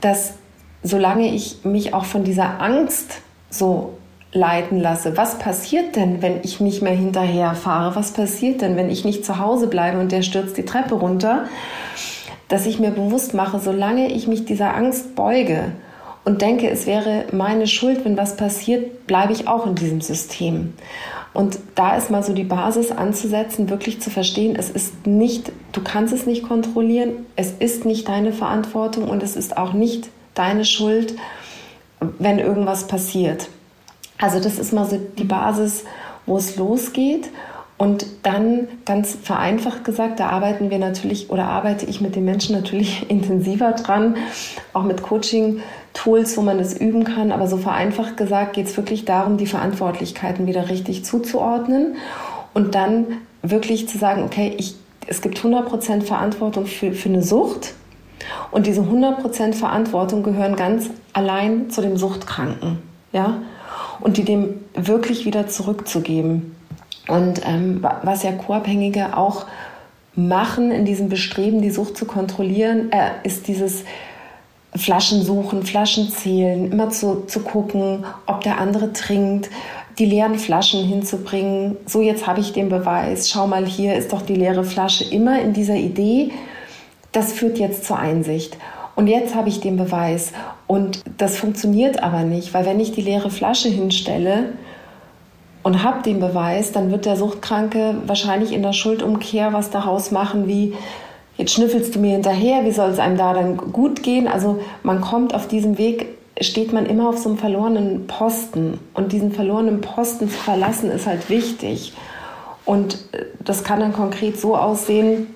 dass 0.00 0.34
solange 0.82 1.34
ich 1.34 1.64
mich 1.64 1.94
auch 1.94 2.04
von 2.04 2.24
dieser 2.24 2.60
Angst 2.60 3.22
so 3.58 3.94
leiten 4.32 4.80
lasse. 4.80 5.16
Was 5.16 5.38
passiert 5.38 5.96
denn, 5.96 6.20
wenn 6.20 6.40
ich 6.42 6.60
nicht 6.60 6.82
mehr 6.82 6.94
hinterher 6.94 7.54
fahre? 7.54 7.94
Was 7.94 8.12
passiert 8.12 8.60
denn, 8.60 8.76
wenn 8.76 8.90
ich 8.90 9.04
nicht 9.04 9.24
zu 9.24 9.38
Hause 9.38 9.68
bleibe 9.68 10.00
und 10.00 10.10
der 10.10 10.22
stürzt 10.22 10.56
die 10.56 10.64
Treppe 10.64 10.96
runter? 10.96 11.44
Dass 12.48 12.66
ich 12.66 12.80
mir 12.80 12.90
bewusst 12.90 13.32
mache, 13.32 13.60
solange 13.60 14.12
ich 14.12 14.26
mich 14.26 14.44
dieser 14.44 14.74
Angst 14.74 15.14
beuge 15.14 15.72
und 16.24 16.42
denke, 16.42 16.68
es 16.68 16.86
wäre 16.86 17.26
meine 17.32 17.66
Schuld, 17.66 18.04
wenn 18.04 18.16
was 18.16 18.36
passiert, 18.36 19.06
bleibe 19.06 19.32
ich 19.32 19.46
auch 19.46 19.66
in 19.66 19.76
diesem 19.76 20.00
System. 20.00 20.74
Und 21.32 21.58
da 21.74 21.96
ist 21.96 22.10
mal 22.10 22.22
so 22.22 22.32
die 22.32 22.44
Basis 22.44 22.92
anzusetzen, 22.92 23.68
wirklich 23.68 24.00
zu 24.00 24.10
verstehen, 24.10 24.56
es 24.56 24.70
ist 24.70 25.06
nicht, 25.06 25.50
du 25.72 25.82
kannst 25.82 26.14
es 26.14 26.26
nicht 26.26 26.46
kontrollieren, 26.46 27.26
es 27.34 27.50
ist 27.50 27.84
nicht 27.84 28.08
deine 28.08 28.32
Verantwortung 28.32 29.08
und 29.08 29.22
es 29.22 29.36
ist 29.36 29.56
auch 29.56 29.72
nicht 29.72 30.08
deine 30.34 30.64
Schuld, 30.64 31.14
wenn 32.18 32.38
irgendwas 32.38 32.86
passiert. 32.86 33.48
Also 34.18 34.40
das 34.40 34.58
ist 34.58 34.72
mal 34.72 34.84
so 34.84 34.98
die 35.18 35.24
Basis, 35.24 35.84
wo 36.26 36.36
es 36.36 36.56
losgeht. 36.56 37.30
Und 37.76 38.06
dann 38.22 38.68
ganz 38.84 39.18
vereinfacht 39.20 39.84
gesagt, 39.84 40.20
da 40.20 40.28
arbeiten 40.28 40.70
wir 40.70 40.78
natürlich 40.78 41.30
oder 41.30 41.46
arbeite 41.46 41.86
ich 41.86 42.00
mit 42.00 42.14
den 42.14 42.24
Menschen 42.24 42.54
natürlich 42.54 43.04
intensiver 43.10 43.72
dran, 43.72 44.16
auch 44.72 44.84
mit 44.84 45.02
Coaching-Tools, 45.02 46.36
wo 46.36 46.42
man 46.42 46.58
das 46.58 46.74
üben 46.74 47.02
kann. 47.02 47.32
Aber 47.32 47.48
so 47.48 47.56
vereinfacht 47.56 48.16
gesagt 48.16 48.52
geht 48.52 48.68
es 48.68 48.76
wirklich 48.76 49.04
darum, 49.04 49.38
die 49.38 49.46
Verantwortlichkeiten 49.46 50.46
wieder 50.46 50.68
richtig 50.68 51.04
zuzuordnen 51.04 51.96
und 52.54 52.76
dann 52.76 53.06
wirklich 53.42 53.88
zu 53.88 53.98
sagen, 53.98 54.22
okay, 54.22 54.54
ich, 54.56 54.76
es 55.08 55.20
gibt 55.20 55.38
100% 55.38 56.02
Verantwortung 56.02 56.66
für, 56.66 56.92
für 56.92 57.08
eine 57.08 57.22
Sucht. 57.22 57.74
Und 58.50 58.66
diese 58.66 58.82
100% 58.82 59.54
Verantwortung 59.54 60.22
gehören 60.22 60.56
ganz 60.56 60.90
allein 61.12 61.70
zu 61.70 61.80
dem 61.80 61.96
Suchtkranken. 61.96 62.78
Ja? 63.12 63.38
und 64.00 64.16
die 64.16 64.24
dem 64.24 64.60
wirklich 64.74 65.24
wieder 65.24 65.48
zurückzugeben. 65.48 66.54
Und 67.08 67.40
ähm, 67.46 67.84
was 68.02 68.22
ja 68.22 68.32
Co-Abhängige 68.32 69.16
auch 69.16 69.46
machen 70.14 70.70
in 70.70 70.84
diesem 70.84 71.08
Bestreben, 71.08 71.60
die 71.60 71.70
Sucht 71.70 71.96
zu 71.96 72.06
kontrollieren, 72.06 72.92
äh, 72.92 73.10
ist 73.24 73.48
dieses 73.48 73.84
Flaschen 74.76 75.22
suchen, 75.22 75.64
Flaschen 75.64 76.10
zählen, 76.10 76.70
immer 76.72 76.90
zu, 76.90 77.24
zu 77.26 77.40
gucken, 77.40 78.04
ob 78.26 78.42
der 78.42 78.58
andere 78.58 78.92
trinkt, 78.92 79.48
die 79.98 80.06
leeren 80.06 80.38
Flaschen 80.38 80.84
hinzubringen. 80.84 81.76
So, 81.86 82.00
jetzt 82.00 82.26
habe 82.26 82.40
ich 82.40 82.52
den 82.52 82.68
Beweis. 82.68 83.30
Schau 83.30 83.46
mal, 83.46 83.64
hier 83.64 83.94
ist 83.94 84.12
doch 84.12 84.22
die 84.22 84.34
leere 84.34 84.64
Flasche. 84.64 85.04
Immer 85.04 85.40
in 85.40 85.52
dieser 85.52 85.76
Idee, 85.76 86.32
das 87.14 87.32
führt 87.32 87.58
jetzt 87.58 87.84
zur 87.86 87.98
Einsicht. 87.98 88.58
Und 88.96 89.06
jetzt 89.06 89.34
habe 89.34 89.48
ich 89.48 89.60
den 89.60 89.76
Beweis. 89.76 90.32
Und 90.66 91.02
das 91.16 91.36
funktioniert 91.36 92.02
aber 92.02 92.22
nicht, 92.22 92.54
weil 92.54 92.66
wenn 92.66 92.80
ich 92.80 92.92
die 92.92 93.00
leere 93.00 93.30
Flasche 93.30 93.68
hinstelle 93.68 94.52
und 95.62 95.82
habe 95.82 96.02
den 96.02 96.20
Beweis, 96.20 96.72
dann 96.72 96.90
wird 96.90 97.06
der 97.06 97.16
Suchtkranke 97.16 97.96
wahrscheinlich 98.06 98.52
in 98.52 98.62
der 98.62 98.72
Schuldumkehr 98.72 99.52
was 99.52 99.70
daraus 99.70 100.10
machen 100.10 100.46
wie, 100.46 100.74
jetzt 101.36 101.52
schnüffelst 101.52 101.94
du 101.94 101.98
mir 101.98 102.12
hinterher, 102.12 102.64
wie 102.64 102.72
soll 102.72 102.90
es 102.90 102.98
einem 102.98 103.16
da 103.16 103.32
dann 103.32 103.56
gut 103.56 104.02
gehen? 104.02 104.28
Also 104.28 104.60
man 104.82 105.00
kommt 105.00 105.34
auf 105.34 105.48
diesem 105.48 105.78
Weg, 105.78 106.06
steht 106.40 106.72
man 106.72 106.86
immer 106.86 107.08
auf 107.08 107.18
so 107.18 107.30
einem 107.30 107.38
verlorenen 107.38 108.06
Posten. 108.06 108.78
Und 108.92 109.12
diesen 109.12 109.32
verlorenen 109.32 109.80
Posten 109.80 110.28
zu 110.28 110.36
verlassen 110.36 110.90
ist 110.90 111.06
halt 111.06 111.30
wichtig. 111.30 111.94
Und 112.64 112.94
äh, 113.12 113.24
das 113.44 113.64
kann 113.64 113.80
dann 113.80 113.92
konkret 113.92 114.40
so 114.40 114.56
aussehen, 114.56 115.33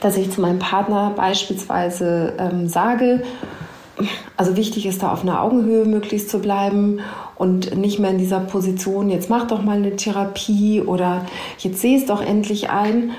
dass 0.00 0.16
ich 0.16 0.30
zu 0.30 0.40
meinem 0.40 0.58
Partner 0.58 1.12
beispielsweise 1.16 2.34
ähm, 2.38 2.68
sage, 2.68 3.22
also 4.36 4.56
wichtig 4.56 4.86
ist 4.86 5.02
da 5.02 5.12
auf 5.12 5.22
einer 5.22 5.42
Augenhöhe 5.42 5.84
möglichst 5.84 6.30
zu 6.30 6.38
bleiben 6.38 7.00
und 7.36 7.76
nicht 7.76 7.98
mehr 7.98 8.10
in 8.10 8.18
dieser 8.18 8.40
Position, 8.40 9.10
jetzt 9.10 9.30
mach 9.30 9.46
doch 9.46 9.62
mal 9.62 9.76
eine 9.76 9.96
Therapie 9.96 10.80
oder 10.80 11.26
jetzt 11.58 11.80
seh 11.80 11.96
es 11.96 12.06
doch 12.06 12.22
endlich 12.22 12.70
ein, 12.70 13.10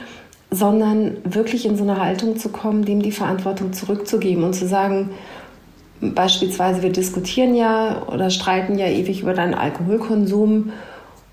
sondern 0.51 1.17
wirklich 1.23 1.65
in 1.65 1.77
so 1.77 1.84
eine 1.84 2.01
Haltung 2.01 2.38
zu 2.38 2.49
kommen, 2.49 2.86
dem 2.86 3.01
die 3.01 3.12
Verantwortung 3.12 3.73
zurückzugeben 3.73 4.43
und 4.43 4.53
zu 4.53 4.67
sagen, 4.67 5.12
beispielsweise 6.01 6.82
wir 6.82 6.91
diskutieren 6.91 7.55
ja 7.55 8.08
oder 8.08 8.29
streiten 8.29 8.77
ja 8.77 8.88
ewig 8.88 9.21
über 9.21 9.34
deinen 9.34 9.53
Alkoholkonsum 9.53 10.71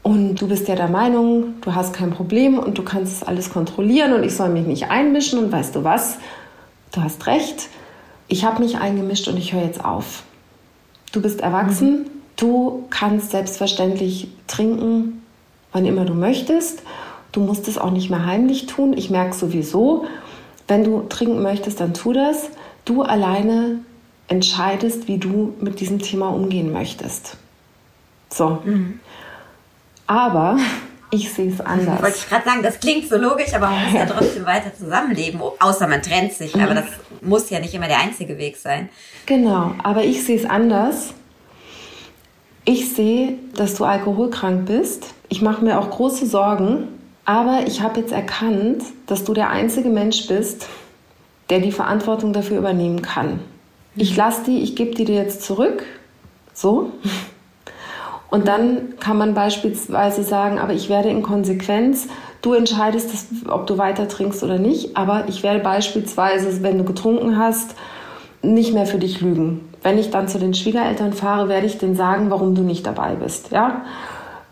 und 0.06 0.36
du 0.36 0.46
bist 0.46 0.68
ja 0.68 0.76
der 0.76 0.86
Meinung, 0.86 1.54
du 1.62 1.74
hast 1.74 1.92
kein 1.92 2.12
Problem 2.12 2.60
und 2.60 2.78
du 2.78 2.84
kannst 2.84 3.26
alles 3.26 3.50
kontrollieren 3.50 4.12
und 4.12 4.22
ich 4.22 4.36
soll 4.36 4.50
mich 4.50 4.64
nicht 4.64 4.88
einmischen. 4.88 5.40
Und 5.40 5.50
weißt 5.50 5.74
du 5.74 5.82
was? 5.82 6.18
Du 6.92 7.02
hast 7.02 7.26
recht. 7.26 7.68
Ich 8.28 8.44
habe 8.44 8.62
mich 8.62 8.78
eingemischt 8.78 9.26
und 9.26 9.36
ich 9.36 9.52
höre 9.52 9.64
jetzt 9.64 9.84
auf. 9.84 10.22
Du 11.10 11.20
bist 11.20 11.40
erwachsen. 11.40 12.02
Mhm. 12.02 12.06
Du 12.36 12.84
kannst 12.88 13.32
selbstverständlich 13.32 14.28
trinken, 14.46 15.22
wann 15.72 15.84
immer 15.84 16.04
du 16.04 16.14
möchtest. 16.14 16.84
Du 17.32 17.40
musst 17.40 17.66
es 17.66 17.76
auch 17.76 17.90
nicht 17.90 18.08
mehr 18.08 18.26
heimlich 18.26 18.66
tun. 18.66 18.96
Ich 18.96 19.10
merke 19.10 19.34
sowieso, 19.34 20.06
wenn 20.68 20.84
du 20.84 21.02
trinken 21.08 21.42
möchtest, 21.42 21.80
dann 21.80 21.94
tu 21.94 22.12
das. 22.12 22.50
Du 22.84 23.02
alleine 23.02 23.80
entscheidest, 24.28 25.08
wie 25.08 25.18
du 25.18 25.54
mit 25.60 25.80
diesem 25.80 25.98
Thema 25.98 26.28
umgehen 26.28 26.72
möchtest. 26.72 27.38
So. 28.30 28.60
Mhm. 28.64 29.00
Aber 30.06 30.58
ich 31.10 31.32
sehe 31.32 31.52
es 31.52 31.60
anders. 31.60 32.02
Wollte 32.02 32.18
ich 32.18 32.28
gerade 32.28 32.44
sagen, 32.44 32.62
das 32.62 32.80
klingt 32.80 33.08
so 33.08 33.16
logisch, 33.16 33.54
aber 33.54 33.68
man 33.68 33.84
muss 33.84 33.92
ja 33.94 34.06
trotzdem 34.06 34.46
weiter 34.46 34.74
zusammenleben, 34.74 35.40
außer 35.60 35.86
man 35.88 36.02
trennt 36.02 36.32
sich. 36.32 36.54
Mhm. 36.54 36.62
Aber 36.62 36.74
das 36.74 36.86
muss 37.20 37.50
ja 37.50 37.60
nicht 37.60 37.74
immer 37.74 37.88
der 37.88 38.00
einzige 38.00 38.38
Weg 38.38 38.56
sein. 38.56 38.88
Genau, 39.26 39.74
aber 39.82 40.04
ich 40.04 40.24
sehe 40.24 40.36
es 40.36 40.44
anders. 40.44 41.14
Ich 42.64 42.92
sehe, 42.94 43.34
dass 43.54 43.76
du 43.76 43.84
alkoholkrank 43.84 44.66
bist. 44.66 45.14
Ich 45.28 45.40
mache 45.40 45.64
mir 45.64 45.78
auch 45.78 45.90
große 45.90 46.26
Sorgen. 46.26 46.88
Aber 47.24 47.64
ich 47.66 47.80
habe 47.80 48.00
jetzt 48.00 48.12
erkannt, 48.12 48.84
dass 49.06 49.24
du 49.24 49.34
der 49.34 49.50
einzige 49.50 49.88
Mensch 49.88 50.28
bist, 50.28 50.68
der 51.50 51.58
die 51.60 51.72
Verantwortung 51.72 52.32
dafür 52.32 52.58
übernehmen 52.58 53.02
kann. 53.02 53.40
Ich 53.96 54.16
lasse 54.16 54.44
die, 54.46 54.62
ich 54.62 54.76
gebe 54.76 54.94
die 54.94 55.04
dir 55.04 55.16
jetzt 55.16 55.42
zurück. 55.42 55.84
So. 56.54 56.92
Und 58.30 58.48
dann 58.48 58.94
kann 58.98 59.18
man 59.18 59.34
beispielsweise 59.34 60.22
sagen, 60.22 60.58
aber 60.58 60.72
ich 60.72 60.88
werde 60.88 61.08
in 61.08 61.22
Konsequenz, 61.22 62.08
du 62.42 62.54
entscheidest, 62.54 63.26
ob 63.48 63.66
du 63.66 63.78
weiter 63.78 64.08
trinkst 64.08 64.42
oder 64.42 64.58
nicht, 64.58 64.96
aber 64.96 65.24
ich 65.28 65.42
werde 65.42 65.60
beispielsweise, 65.60 66.62
wenn 66.62 66.78
du 66.78 66.84
getrunken 66.84 67.38
hast, 67.38 67.76
nicht 68.42 68.74
mehr 68.74 68.86
für 68.86 68.98
dich 68.98 69.20
lügen. 69.20 69.68
Wenn 69.82 69.98
ich 69.98 70.10
dann 70.10 70.28
zu 70.28 70.38
den 70.38 70.54
Schwiegereltern 70.54 71.12
fahre, 71.12 71.48
werde 71.48 71.66
ich 71.66 71.78
denen 71.78 71.96
sagen, 71.96 72.30
warum 72.30 72.54
du 72.54 72.62
nicht 72.62 72.86
dabei 72.86 73.14
bist. 73.14 73.50
Ja? 73.52 73.82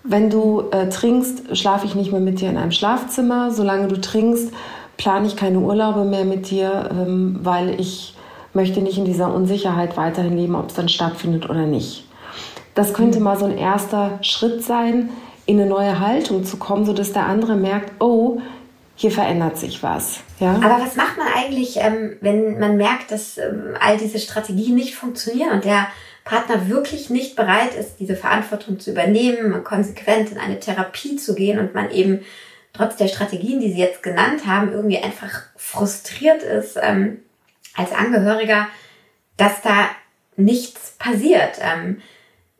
Wenn 0.02 0.30
du 0.30 0.64
äh, 0.70 0.88
trinkst, 0.88 1.56
schlafe 1.56 1.86
ich 1.86 1.94
nicht 1.94 2.12
mehr 2.12 2.20
mit 2.20 2.40
dir 2.40 2.50
in 2.50 2.56
einem 2.56 2.72
Schlafzimmer. 2.72 3.50
Solange 3.50 3.88
du 3.88 4.00
trinkst, 4.00 4.52
plane 4.96 5.26
ich 5.26 5.36
keine 5.36 5.58
Urlaube 5.58 6.04
mehr 6.04 6.24
mit 6.24 6.50
dir, 6.50 6.90
ähm, 6.92 7.40
weil 7.42 7.80
ich 7.80 8.14
möchte 8.52 8.80
nicht 8.80 8.98
in 8.98 9.04
dieser 9.04 9.34
Unsicherheit 9.34 9.96
weiterhin 9.96 10.36
leben, 10.36 10.54
ob 10.54 10.68
es 10.68 10.74
dann 10.74 10.88
stattfindet 10.88 11.48
oder 11.48 11.66
nicht. 11.66 12.04
Das 12.74 12.92
könnte 12.92 13.20
mal 13.20 13.38
so 13.38 13.44
ein 13.44 13.56
erster 13.56 14.18
Schritt 14.22 14.64
sein, 14.64 15.10
in 15.46 15.60
eine 15.60 15.68
neue 15.68 16.00
Haltung 16.00 16.44
zu 16.44 16.56
kommen, 16.56 16.84
sodass 16.84 17.12
der 17.12 17.26
andere 17.26 17.54
merkt, 17.54 18.00
oh, 18.00 18.40
hier 18.96 19.10
verändert 19.10 19.58
sich 19.58 19.82
was. 19.82 20.20
Ja? 20.38 20.54
Aber 20.54 20.80
was 20.80 20.96
macht 20.96 21.18
man 21.18 21.26
eigentlich, 21.34 21.76
ähm, 21.78 22.16
wenn 22.20 22.58
man 22.58 22.76
merkt, 22.76 23.10
dass 23.10 23.38
ähm, 23.38 23.74
all 23.80 23.98
diese 23.98 24.18
Strategien 24.18 24.74
nicht 24.74 24.94
funktionieren 24.94 25.50
und 25.50 25.64
der 25.64 25.88
Partner 26.24 26.68
wirklich 26.68 27.10
nicht 27.10 27.36
bereit 27.36 27.74
ist, 27.74 27.96
diese 28.00 28.16
Verantwortung 28.16 28.80
zu 28.80 28.92
übernehmen, 28.92 29.62
konsequent 29.62 30.32
in 30.32 30.38
eine 30.38 30.58
Therapie 30.58 31.16
zu 31.16 31.34
gehen 31.34 31.58
und 31.58 31.74
man 31.74 31.90
eben 31.90 32.20
trotz 32.72 32.96
der 32.96 33.08
Strategien, 33.08 33.60
die 33.60 33.72
Sie 33.72 33.78
jetzt 33.78 34.02
genannt 34.02 34.46
haben, 34.46 34.72
irgendwie 34.72 34.98
einfach 34.98 35.42
frustriert 35.56 36.42
ist 36.42 36.78
ähm, 36.80 37.20
als 37.76 37.92
Angehöriger, 37.92 38.68
dass 39.36 39.60
da 39.62 39.88
nichts 40.36 40.94
passiert. 40.98 41.58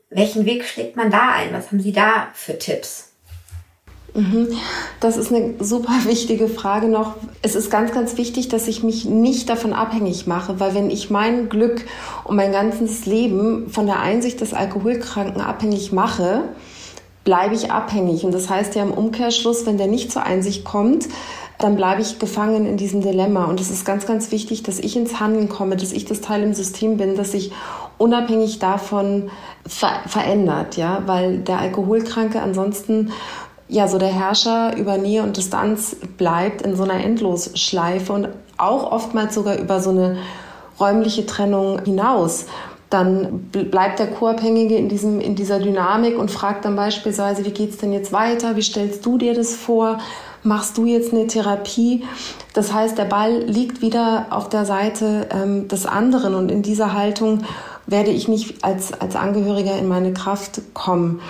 Welchen 0.09 0.45
Weg 0.45 0.65
schlägt 0.65 0.95
man 0.95 1.11
da 1.11 1.29
ein? 1.35 1.53
Was 1.53 1.67
haben 1.67 1.79
Sie 1.79 1.91
da 1.91 2.27
für 2.33 2.57
Tipps? 2.57 3.09
Mhm. 4.15 4.47
Das 5.01 5.17
ist 5.17 5.31
eine 5.31 5.55
super 5.59 5.93
wichtige 6.05 6.47
Frage 6.47 6.87
noch. 6.87 7.15
Es 7.41 7.55
ist 7.55 7.69
ganz, 7.69 7.91
ganz 7.91 8.17
wichtig, 8.17 8.47
dass 8.47 8.67
ich 8.67 8.81
mich 8.81 9.05
nicht 9.05 9.49
davon 9.49 9.73
abhängig 9.73 10.25
mache, 10.25 10.59
weil 10.59 10.73
wenn 10.73 10.89
ich 10.89 11.09
mein 11.09 11.49
Glück 11.49 11.85
und 12.23 12.37
mein 12.37 12.51
ganzes 12.51 13.05
Leben 13.05 13.69
von 13.69 13.85
der 13.85 13.99
Einsicht 13.99 14.39
des 14.41 14.53
Alkoholkranken 14.53 15.41
abhängig 15.41 15.91
mache, 15.91 16.43
bleibe 17.25 17.55
ich 17.55 17.71
abhängig. 17.71 18.23
Und 18.23 18.33
das 18.33 18.49
heißt 18.49 18.75
ja 18.75 18.83
im 18.83 18.91
Umkehrschluss, 18.91 19.65
wenn 19.65 19.77
der 19.77 19.87
nicht 19.87 20.11
zur 20.11 20.23
Einsicht 20.23 20.63
kommt, 20.63 21.07
dann 21.57 21.75
bleibe 21.75 22.01
ich 22.01 22.19
gefangen 22.19 22.65
in 22.65 22.77
diesem 22.77 23.01
Dilemma. 23.01 23.45
Und 23.45 23.59
es 23.59 23.69
ist 23.69 23.85
ganz, 23.85 24.05
ganz 24.05 24.31
wichtig, 24.31 24.63
dass 24.63 24.79
ich 24.79 24.95
ins 24.95 25.19
Handeln 25.19 25.49
komme, 25.49 25.75
dass 25.75 25.91
ich 25.91 26.05
das 26.05 26.21
Teil 26.21 26.43
im 26.43 26.53
System 26.53 26.97
bin, 26.97 27.15
dass 27.15 27.33
ich 27.33 27.51
unabhängig 27.97 28.59
davon 28.59 29.29
ver 29.67 30.01
verändert, 30.07 30.77
ja, 30.77 31.03
weil 31.05 31.39
der 31.39 31.59
Alkoholkranke 31.59 32.41
ansonsten 32.41 33.11
ja 33.67 33.87
so 33.87 33.97
der 33.97 34.09
Herrscher 34.09 34.75
über 34.77 34.97
Nähe 34.97 35.23
und 35.23 35.37
Distanz 35.37 35.95
bleibt 36.17 36.61
in 36.61 36.75
so 36.75 36.83
einer 36.83 37.03
Endlosschleife 37.03 38.13
und 38.13 38.27
auch 38.57 38.91
oftmals 38.91 39.35
sogar 39.35 39.57
über 39.57 39.79
so 39.79 39.89
eine 39.89 40.17
räumliche 40.79 41.25
Trennung 41.25 41.83
hinaus. 41.83 42.45
Dann 42.89 43.49
bleibt 43.49 43.99
der 43.99 44.07
Co-Abhängige 44.07 44.75
in, 44.75 44.89
diesem, 44.89 45.19
in 45.19 45.35
dieser 45.35 45.59
Dynamik 45.59 46.17
und 46.17 46.29
fragt 46.29 46.65
dann 46.65 46.75
beispielsweise, 46.75 47.43
wie 47.43 47.51
geht's 47.51 47.77
denn 47.77 47.91
jetzt 47.91 48.13
weiter? 48.13 48.55
Wie 48.55 48.61
stellst 48.61 49.05
du 49.05 49.17
dir 49.17 49.33
das 49.33 49.55
vor? 49.55 49.97
Machst 50.43 50.77
du 50.77 50.85
jetzt 50.85 51.11
eine 51.11 51.25
Therapie? 51.25 52.03
Das 52.53 52.71
heißt, 52.71 52.97
der 52.97 53.05
Ball 53.05 53.39
liegt 53.39 53.81
wieder 53.81 54.27
auf 54.29 54.49
der 54.49 54.65
Seite 54.65 55.27
ähm, 55.31 55.67
des 55.67 55.87
anderen 55.87 56.35
und 56.35 56.51
in 56.51 56.61
dieser 56.61 56.93
Haltung 56.93 57.41
werde 57.87 58.11
ich 58.11 58.27
nicht 58.27 58.63
als, 58.63 58.93
als 58.93 59.15
Angehöriger 59.15 59.77
in 59.77 59.87
meine 59.87 60.13
Kraft 60.13 60.61
kommen. 60.73 61.21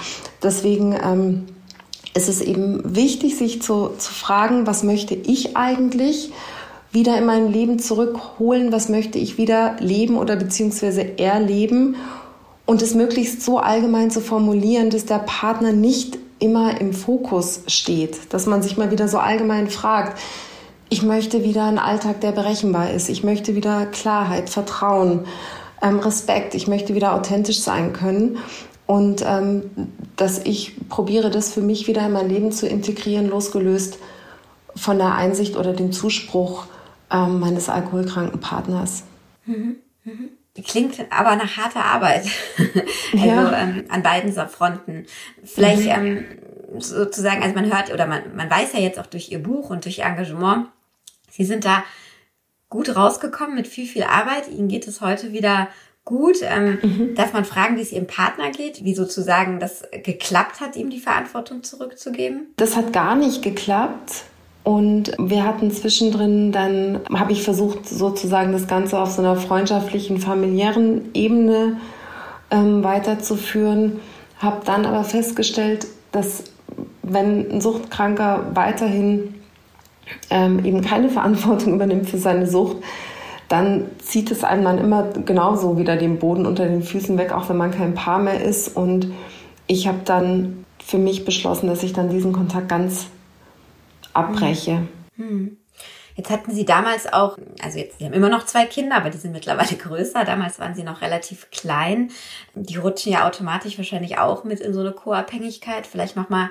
Deswegen 0.41 0.93
ähm, 0.93 1.45
ist 2.13 2.29
es 2.29 2.41
eben 2.41 2.95
wichtig, 2.95 3.37
sich 3.37 3.61
zu, 3.61 3.89
zu 3.97 4.13
fragen, 4.13 4.65
was 4.65 4.83
möchte 4.83 5.13
ich 5.13 5.57
eigentlich 5.57 6.31
wieder 6.91 7.17
in 7.17 7.25
mein 7.25 7.51
Leben 7.51 7.77
zurückholen, 7.77 8.71
was 8.71 8.87
möchte 8.87 9.19
ich 9.19 9.37
wieder 9.37 9.75
leben 9.79 10.17
oder 10.17 10.37
beziehungsweise 10.37 11.19
erleben? 11.19 11.95
Und 12.65 12.81
es 12.81 12.95
möglichst 12.95 13.43
so 13.43 13.59
allgemein 13.59 14.09
zu 14.09 14.21
formulieren, 14.21 14.89
dass 14.89 15.05
der 15.05 15.19
Partner 15.19 15.73
nicht 15.73 16.17
immer 16.39 16.79
im 16.79 16.93
Fokus 16.93 17.61
steht, 17.67 18.33
dass 18.33 18.45
man 18.45 18.61
sich 18.61 18.77
mal 18.77 18.91
wieder 18.91 19.07
so 19.07 19.17
allgemein 19.17 19.69
fragt, 19.69 20.17
ich 20.89 21.03
möchte 21.03 21.43
wieder 21.43 21.65
einen 21.65 21.79
Alltag, 21.79 22.21
der 22.21 22.31
berechenbar 22.31 22.91
ist, 22.91 23.09
ich 23.09 23.23
möchte 23.23 23.55
wieder 23.55 23.85
Klarheit, 23.87 24.49
Vertrauen, 24.49 25.25
ähm, 25.85 25.99
Respekt, 25.99 26.55
ich 26.55 26.67
möchte 26.67 26.95
wieder 26.95 27.13
authentisch 27.13 27.59
sein 27.59 27.93
können 27.93 28.39
und 28.87 29.23
ähm, 29.25 29.69
dass 30.15 30.39
ich 30.39 30.73
probiere, 30.89 31.29
das 31.29 31.53
für 31.53 31.61
mich 31.61 31.87
wieder 31.87 32.05
in 32.05 32.11
mein 32.11 32.29
Leben 32.29 32.51
zu 32.51 32.67
integrieren, 32.67 33.29
losgelöst 33.29 33.99
von 34.75 34.97
der 34.97 35.13
Einsicht 35.13 35.55
oder 35.55 35.73
dem 35.73 35.91
Zuspruch 35.91 36.65
ähm, 37.11 37.39
meines 37.39 37.69
alkoholkranken 37.69 38.39
Partners. 38.39 39.03
Mhm. 39.45 39.77
Mhm. 40.03 40.29
Klingt 40.63 40.99
aber 41.11 41.35
nach 41.35 41.57
harter 41.57 41.83
Arbeit. 41.83 42.25
also 43.13 43.25
ja. 43.25 43.61
ähm, 43.61 43.85
an 43.89 44.03
beiden 44.03 44.31
Fronten. 44.47 45.05
Vielleicht 45.43 45.83
mhm. 45.83 45.89
ähm, 45.89 46.25
sozusagen, 46.79 47.43
also 47.43 47.55
man 47.55 47.71
hört 47.71 47.93
oder 47.93 48.07
man, 48.07 48.35
man 48.35 48.49
weiß 48.49 48.73
ja 48.73 48.79
jetzt 48.79 48.99
auch 48.99 49.05
durch 49.05 49.31
ihr 49.31 49.43
Buch 49.43 49.69
und 49.69 49.85
durch 49.85 49.99
ihr 49.99 50.05
Engagement, 50.05 50.67
sie 51.29 51.43
sind 51.43 51.65
da 51.65 51.83
gut 52.69 52.95
rausgekommen 52.95 53.55
mit 53.55 53.67
viel, 53.67 53.87
viel 53.87 54.03
Arbeit. 54.03 54.49
Ihnen 54.49 54.67
geht 54.67 54.87
es 54.87 55.01
heute 55.01 55.31
wieder 55.31 55.67
gut. 56.03 56.37
Ähm, 56.41 56.77
mhm. 56.81 57.15
Darf 57.15 57.33
man 57.33 57.45
fragen, 57.45 57.77
wie 57.77 57.81
es 57.81 57.91
Ihrem 57.91 58.07
Partner 58.07 58.51
geht? 58.51 58.83
Wie 58.83 58.95
sozusagen 58.95 59.59
das 59.59 59.83
geklappt 60.03 60.61
hat, 60.61 60.75
ihm 60.75 60.89
die 60.89 60.99
Verantwortung 60.99 61.63
zurückzugeben? 61.63 62.53
Das 62.57 62.75
hat 62.75 62.93
gar 62.93 63.15
nicht 63.15 63.41
geklappt. 63.41 64.25
Und 64.63 65.11
wir 65.19 65.43
hatten 65.43 65.69
zwischendrin 65.69 66.51
dann, 66.51 67.01
habe 67.13 67.33
ich 67.33 67.43
versucht, 67.43 67.87
sozusagen 67.87 68.51
das 68.51 68.67
Ganze 68.67 68.97
auf 68.97 69.11
so 69.11 69.21
einer 69.21 69.35
freundschaftlichen, 69.35 70.17
familiären 70.17 71.11
Ebene 71.13 71.77
ähm, 72.49 72.83
weiterzuführen. 72.83 73.99
Habe 74.39 74.61
dann 74.65 74.87
aber 74.87 75.03
festgestellt, 75.03 75.85
dass 76.11 76.45
wenn 77.03 77.51
ein 77.51 77.61
Suchtkranker 77.61 78.55
weiterhin 78.55 79.35
ähm, 80.29 80.63
eben 80.65 80.81
keine 80.81 81.09
Verantwortung 81.09 81.73
übernimmt 81.73 82.09
für 82.09 82.17
seine 82.17 82.47
Sucht, 82.47 82.77
dann 83.47 83.89
zieht 83.99 84.31
es 84.31 84.43
einem 84.43 84.63
dann 84.63 84.77
immer 84.77 85.03
genauso 85.25 85.77
wieder 85.77 85.97
den 85.97 86.17
Boden 86.19 86.45
unter 86.45 86.67
den 86.67 86.83
Füßen 86.83 87.17
weg, 87.17 87.31
auch 87.31 87.49
wenn 87.49 87.57
man 87.57 87.71
kein 87.71 87.93
Paar 87.93 88.19
mehr 88.19 88.43
ist. 88.43 88.75
Und 88.75 89.13
ich 89.67 89.87
habe 89.87 89.99
dann 90.03 90.65
für 90.83 90.97
mich 90.97 91.25
beschlossen, 91.25 91.67
dass 91.67 91.83
ich 91.83 91.93
dann 91.93 92.09
diesen 92.09 92.33
Kontakt 92.33 92.69
ganz 92.69 93.07
abbreche. 94.13 94.87
Hm. 95.17 95.57
Jetzt 96.15 96.29
hatten 96.29 96.51
Sie 96.55 96.65
damals 96.65 97.11
auch, 97.11 97.37
also 97.61 97.77
jetzt, 97.77 97.99
Sie 97.99 98.05
haben 98.05 98.13
immer 98.13 98.29
noch 98.29 98.45
zwei 98.45 98.65
Kinder, 98.65 98.95
aber 98.95 99.09
die 99.09 99.17
sind 99.17 99.33
mittlerweile 99.33 99.75
größer. 99.77 100.23
Damals 100.23 100.59
waren 100.59 100.73
Sie 100.73 100.83
noch 100.83 101.01
relativ 101.01 101.51
klein. 101.51 102.09
Die 102.55 102.77
rutschen 102.77 103.11
ja 103.11 103.27
automatisch 103.27 103.77
wahrscheinlich 103.77 104.17
auch 104.17 104.43
mit 104.43 104.61
in 104.61 104.73
so 104.73 104.79
eine 104.79 104.93
Co-Abhängigkeit. 104.93 105.85
Vielleicht 105.85 106.15
nochmal 106.15 106.49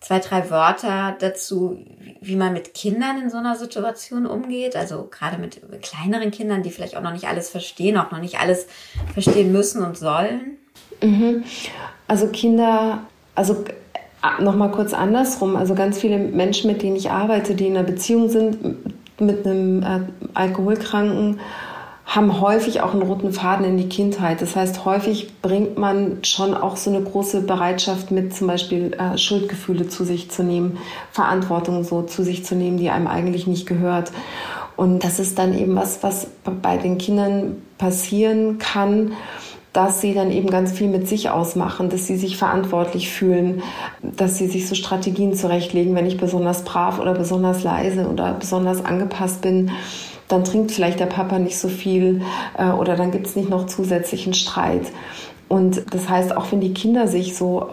zwei, 0.00 0.18
drei 0.18 0.50
Wörter 0.50 1.16
dazu, 1.18 1.78
wie 2.20 2.36
man 2.36 2.52
mit 2.52 2.74
Kindern 2.74 3.20
in 3.20 3.30
so 3.30 3.38
einer 3.38 3.56
Situation 3.56 4.26
umgeht. 4.26 4.76
Also 4.76 5.08
gerade 5.10 5.38
mit 5.38 5.60
kleineren 5.82 6.30
Kindern, 6.30 6.62
die 6.62 6.70
vielleicht 6.70 6.96
auch 6.96 7.02
noch 7.02 7.12
nicht 7.12 7.28
alles 7.28 7.50
verstehen, 7.50 7.96
auch 7.96 8.10
noch 8.10 8.20
nicht 8.20 8.38
alles 8.38 8.66
verstehen 9.12 9.52
müssen 9.52 9.82
und 9.82 9.96
sollen. 9.96 10.58
Mhm. 11.02 11.44
Also 12.08 12.28
Kinder, 12.28 13.06
also 13.34 13.64
äh, 14.22 14.42
nochmal 14.42 14.70
kurz 14.70 14.92
andersrum. 14.92 15.56
Also 15.56 15.74
ganz 15.74 15.98
viele 15.98 16.18
Menschen, 16.18 16.70
mit 16.70 16.82
denen 16.82 16.96
ich 16.96 17.10
arbeite, 17.10 17.54
die 17.54 17.66
in 17.66 17.76
einer 17.76 17.86
Beziehung 17.86 18.28
sind 18.28 18.58
mit 19.20 19.46
einem 19.46 19.82
äh, 19.82 20.00
Alkoholkranken, 20.34 21.40
haben 22.06 22.40
häufig 22.40 22.80
auch 22.80 22.92
einen 22.92 23.02
roten 23.02 23.32
Faden 23.32 23.66
in 23.66 23.76
die 23.76 23.88
Kindheit. 23.88 24.40
Das 24.40 24.54
heißt, 24.54 24.84
häufig 24.84 25.40
bringt 25.42 25.76
man 25.76 26.18
schon 26.22 26.54
auch 26.54 26.76
so 26.76 26.88
eine 26.88 27.02
große 27.02 27.42
Bereitschaft 27.42 28.12
mit, 28.12 28.34
zum 28.34 28.46
Beispiel 28.46 28.92
äh, 28.94 29.18
Schuldgefühle 29.18 29.88
zu 29.88 30.04
sich 30.04 30.30
zu 30.30 30.44
nehmen, 30.44 30.78
Verantwortung 31.10 31.82
so 31.82 32.02
zu 32.02 32.22
sich 32.22 32.44
zu 32.44 32.54
nehmen, 32.54 32.78
die 32.78 32.90
einem 32.90 33.08
eigentlich 33.08 33.48
nicht 33.48 33.66
gehört. 33.66 34.12
Und 34.76 35.02
das 35.02 35.18
ist 35.18 35.38
dann 35.38 35.58
eben 35.58 35.74
was, 35.74 36.02
was 36.02 36.28
bei 36.62 36.76
den 36.76 36.98
Kindern 36.98 37.62
passieren 37.76 38.58
kann, 38.58 39.12
dass 39.72 40.00
sie 40.00 40.14
dann 40.14 40.30
eben 40.30 40.48
ganz 40.48 40.72
viel 40.72 40.88
mit 40.88 41.06
sich 41.06 41.28
ausmachen, 41.28 41.90
dass 41.90 42.06
sie 42.06 42.16
sich 42.16 42.38
verantwortlich 42.38 43.10
fühlen, 43.10 43.62
dass 44.02 44.38
sie 44.38 44.46
sich 44.46 44.68
so 44.68 44.74
Strategien 44.74 45.34
zurechtlegen, 45.34 45.94
wenn 45.94 46.06
ich 46.06 46.16
besonders 46.16 46.62
brav 46.62 46.98
oder 46.98 47.12
besonders 47.12 47.62
leise 47.62 48.08
oder 48.08 48.32
besonders 48.32 48.82
angepasst 48.84 49.42
bin, 49.42 49.70
dann 50.28 50.44
trinkt 50.44 50.72
vielleicht 50.72 51.00
der 51.00 51.06
Papa 51.06 51.38
nicht 51.38 51.58
so 51.58 51.68
viel 51.68 52.22
äh, 52.58 52.70
oder 52.70 52.96
dann 52.96 53.10
gibt 53.10 53.26
es 53.26 53.36
nicht 53.36 53.48
noch 53.48 53.66
zusätzlichen 53.66 54.34
Streit. 54.34 54.86
Und 55.48 55.94
das 55.94 56.08
heißt, 56.08 56.36
auch 56.36 56.50
wenn 56.50 56.60
die 56.60 56.74
Kinder 56.74 57.06
sich 57.06 57.36
so 57.36 57.68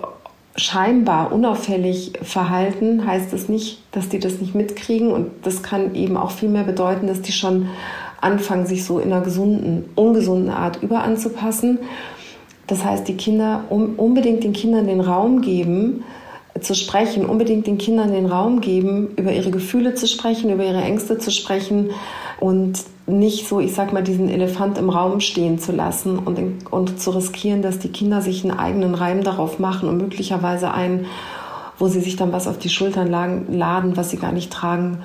scheinbar 0.55 1.31
unauffällig 1.31 2.13
verhalten, 2.21 3.07
heißt 3.07 3.33
das 3.33 3.49
nicht, 3.49 3.81
dass 3.91 4.09
die 4.09 4.19
das 4.19 4.39
nicht 4.39 4.53
mitkriegen. 4.53 5.11
Und 5.11 5.31
das 5.41 5.63
kann 5.63 5.95
eben 5.95 6.15
auch 6.15 6.31
viel 6.31 6.49
mehr 6.49 6.63
bedeuten, 6.63 7.07
dass 7.07 7.21
die 7.21 7.31
schon 7.31 7.69
anfangen, 8.21 8.67
sich 8.67 8.85
so 8.85 8.99
in 8.99 9.11
einer 9.11 9.23
gesunden, 9.23 9.85
ungesunden 9.95 10.49
Art 10.51 10.81
überanzupassen. 10.83 11.79
Das 12.67 12.85
heißt, 12.85 13.07
die 13.07 13.17
Kinder 13.17 13.65
um, 13.69 13.95
unbedingt 13.97 14.43
den 14.43 14.53
Kindern 14.53 14.87
den 14.87 15.01
Raum 15.01 15.41
geben, 15.41 16.03
zu 16.61 16.75
sprechen, 16.75 17.25
unbedingt 17.25 17.65
den 17.65 17.79
Kindern 17.79 18.11
den 18.11 18.27
Raum 18.27 18.61
geben, 18.61 19.09
über 19.17 19.31
ihre 19.33 19.49
Gefühle 19.49 19.95
zu 19.95 20.07
sprechen, 20.07 20.51
über 20.51 20.63
ihre 20.63 20.81
Ängste 20.81 21.17
zu 21.17 21.31
sprechen 21.31 21.89
und 22.43 22.84
nicht 23.06 23.47
so, 23.47 23.62
ich 23.62 23.73
sag 23.73 23.93
mal, 23.93 24.03
diesen 24.03 24.27
Elefant 24.27 24.77
im 24.77 24.89
Raum 24.89 25.21
stehen 25.21 25.60
zu 25.60 25.71
lassen 25.71 26.19
und, 26.19 26.69
und 26.69 26.99
zu 26.99 27.12
riskieren, 27.12 27.62
dass 27.62 27.79
die 27.79 27.88
Kinder 27.88 28.21
sich 28.21 28.43
einen 28.43 28.60
eigenen 28.60 28.95
Reim 28.95 29.23
darauf 29.23 29.60
machen 29.60 29.88
und 29.88 29.95
möglicherweise 29.95 30.73
einen, 30.73 31.06
wo 31.77 31.88
sie 31.88 32.01
sich 32.01 32.17
dann 32.17 32.34
was 32.34 32.49
auf 32.49 32.58
die 32.58 32.67
Schultern 32.67 33.08
laden, 33.08 33.95
was 33.95 34.10
sie 34.10 34.17
gar 34.17 34.34
nicht 34.34 34.51
tragen 34.51 35.03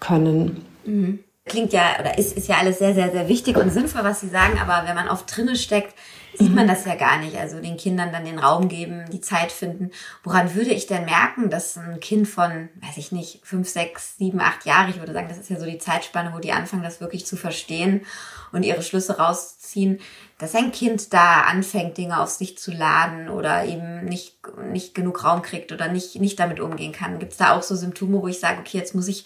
können. 0.00 0.62
Mhm 0.84 1.20
klingt 1.48 1.72
ja 1.72 1.96
oder 2.00 2.18
ist, 2.18 2.36
ist 2.36 2.48
ja 2.48 2.56
alles 2.56 2.80
sehr, 2.80 2.92
sehr, 2.92 3.12
sehr 3.12 3.28
wichtig 3.28 3.56
und 3.56 3.72
sinnvoll, 3.72 4.02
was 4.02 4.20
Sie 4.20 4.28
sagen, 4.28 4.58
aber 4.58 4.88
wenn 4.88 4.96
man 4.96 5.08
oft 5.08 5.24
drinne 5.34 5.54
steckt, 5.54 5.94
sieht 6.38 6.54
man 6.54 6.64
mhm. 6.64 6.68
das 6.68 6.84
ja 6.84 6.94
gar 6.94 7.18
nicht. 7.18 7.36
Also 7.36 7.60
den 7.60 7.76
Kindern 7.76 8.12
dann 8.12 8.24
den 8.24 8.38
Raum 8.38 8.68
geben, 8.68 9.04
die 9.10 9.20
Zeit 9.20 9.52
finden. 9.52 9.90
Woran 10.22 10.54
würde 10.54 10.70
ich 10.70 10.86
denn 10.86 11.04
merken, 11.04 11.50
dass 11.50 11.76
ein 11.76 12.00
Kind 12.00 12.28
von, 12.28 12.68
weiß 12.80 12.96
ich 12.96 13.12
nicht, 13.12 13.40
fünf, 13.44 13.68
sechs, 13.68 14.16
sieben, 14.16 14.40
acht 14.40 14.64
Jahre, 14.66 14.90
ich 14.90 14.98
würde 14.98 15.12
sagen, 15.12 15.28
das 15.28 15.38
ist 15.38 15.50
ja 15.50 15.58
so 15.58 15.66
die 15.66 15.78
Zeitspanne, 15.78 16.32
wo 16.34 16.38
die 16.38 16.52
anfangen, 16.52 16.82
das 16.82 17.00
wirklich 17.00 17.26
zu 17.26 17.36
verstehen 17.36 18.04
und 18.52 18.62
ihre 18.62 18.82
Schlüsse 18.82 19.18
rausziehen, 19.18 20.00
dass 20.38 20.54
ein 20.54 20.72
Kind 20.72 21.12
da 21.12 21.42
anfängt, 21.42 21.96
Dinge 21.96 22.20
auf 22.20 22.30
sich 22.30 22.58
zu 22.58 22.70
laden 22.70 23.28
oder 23.28 23.64
eben 23.64 24.04
nicht, 24.04 24.38
nicht 24.70 24.94
genug 24.94 25.24
Raum 25.24 25.42
kriegt 25.42 25.72
oder 25.72 25.88
nicht, 25.88 26.20
nicht 26.20 26.38
damit 26.38 26.60
umgehen 26.60 26.92
kann. 26.92 27.18
Gibt 27.18 27.32
es 27.32 27.38
da 27.38 27.56
auch 27.56 27.62
so 27.62 27.74
Symptome, 27.74 28.20
wo 28.20 28.28
ich 28.28 28.40
sage, 28.40 28.60
okay, 28.60 28.78
jetzt 28.78 28.94
muss 28.94 29.08
ich 29.08 29.24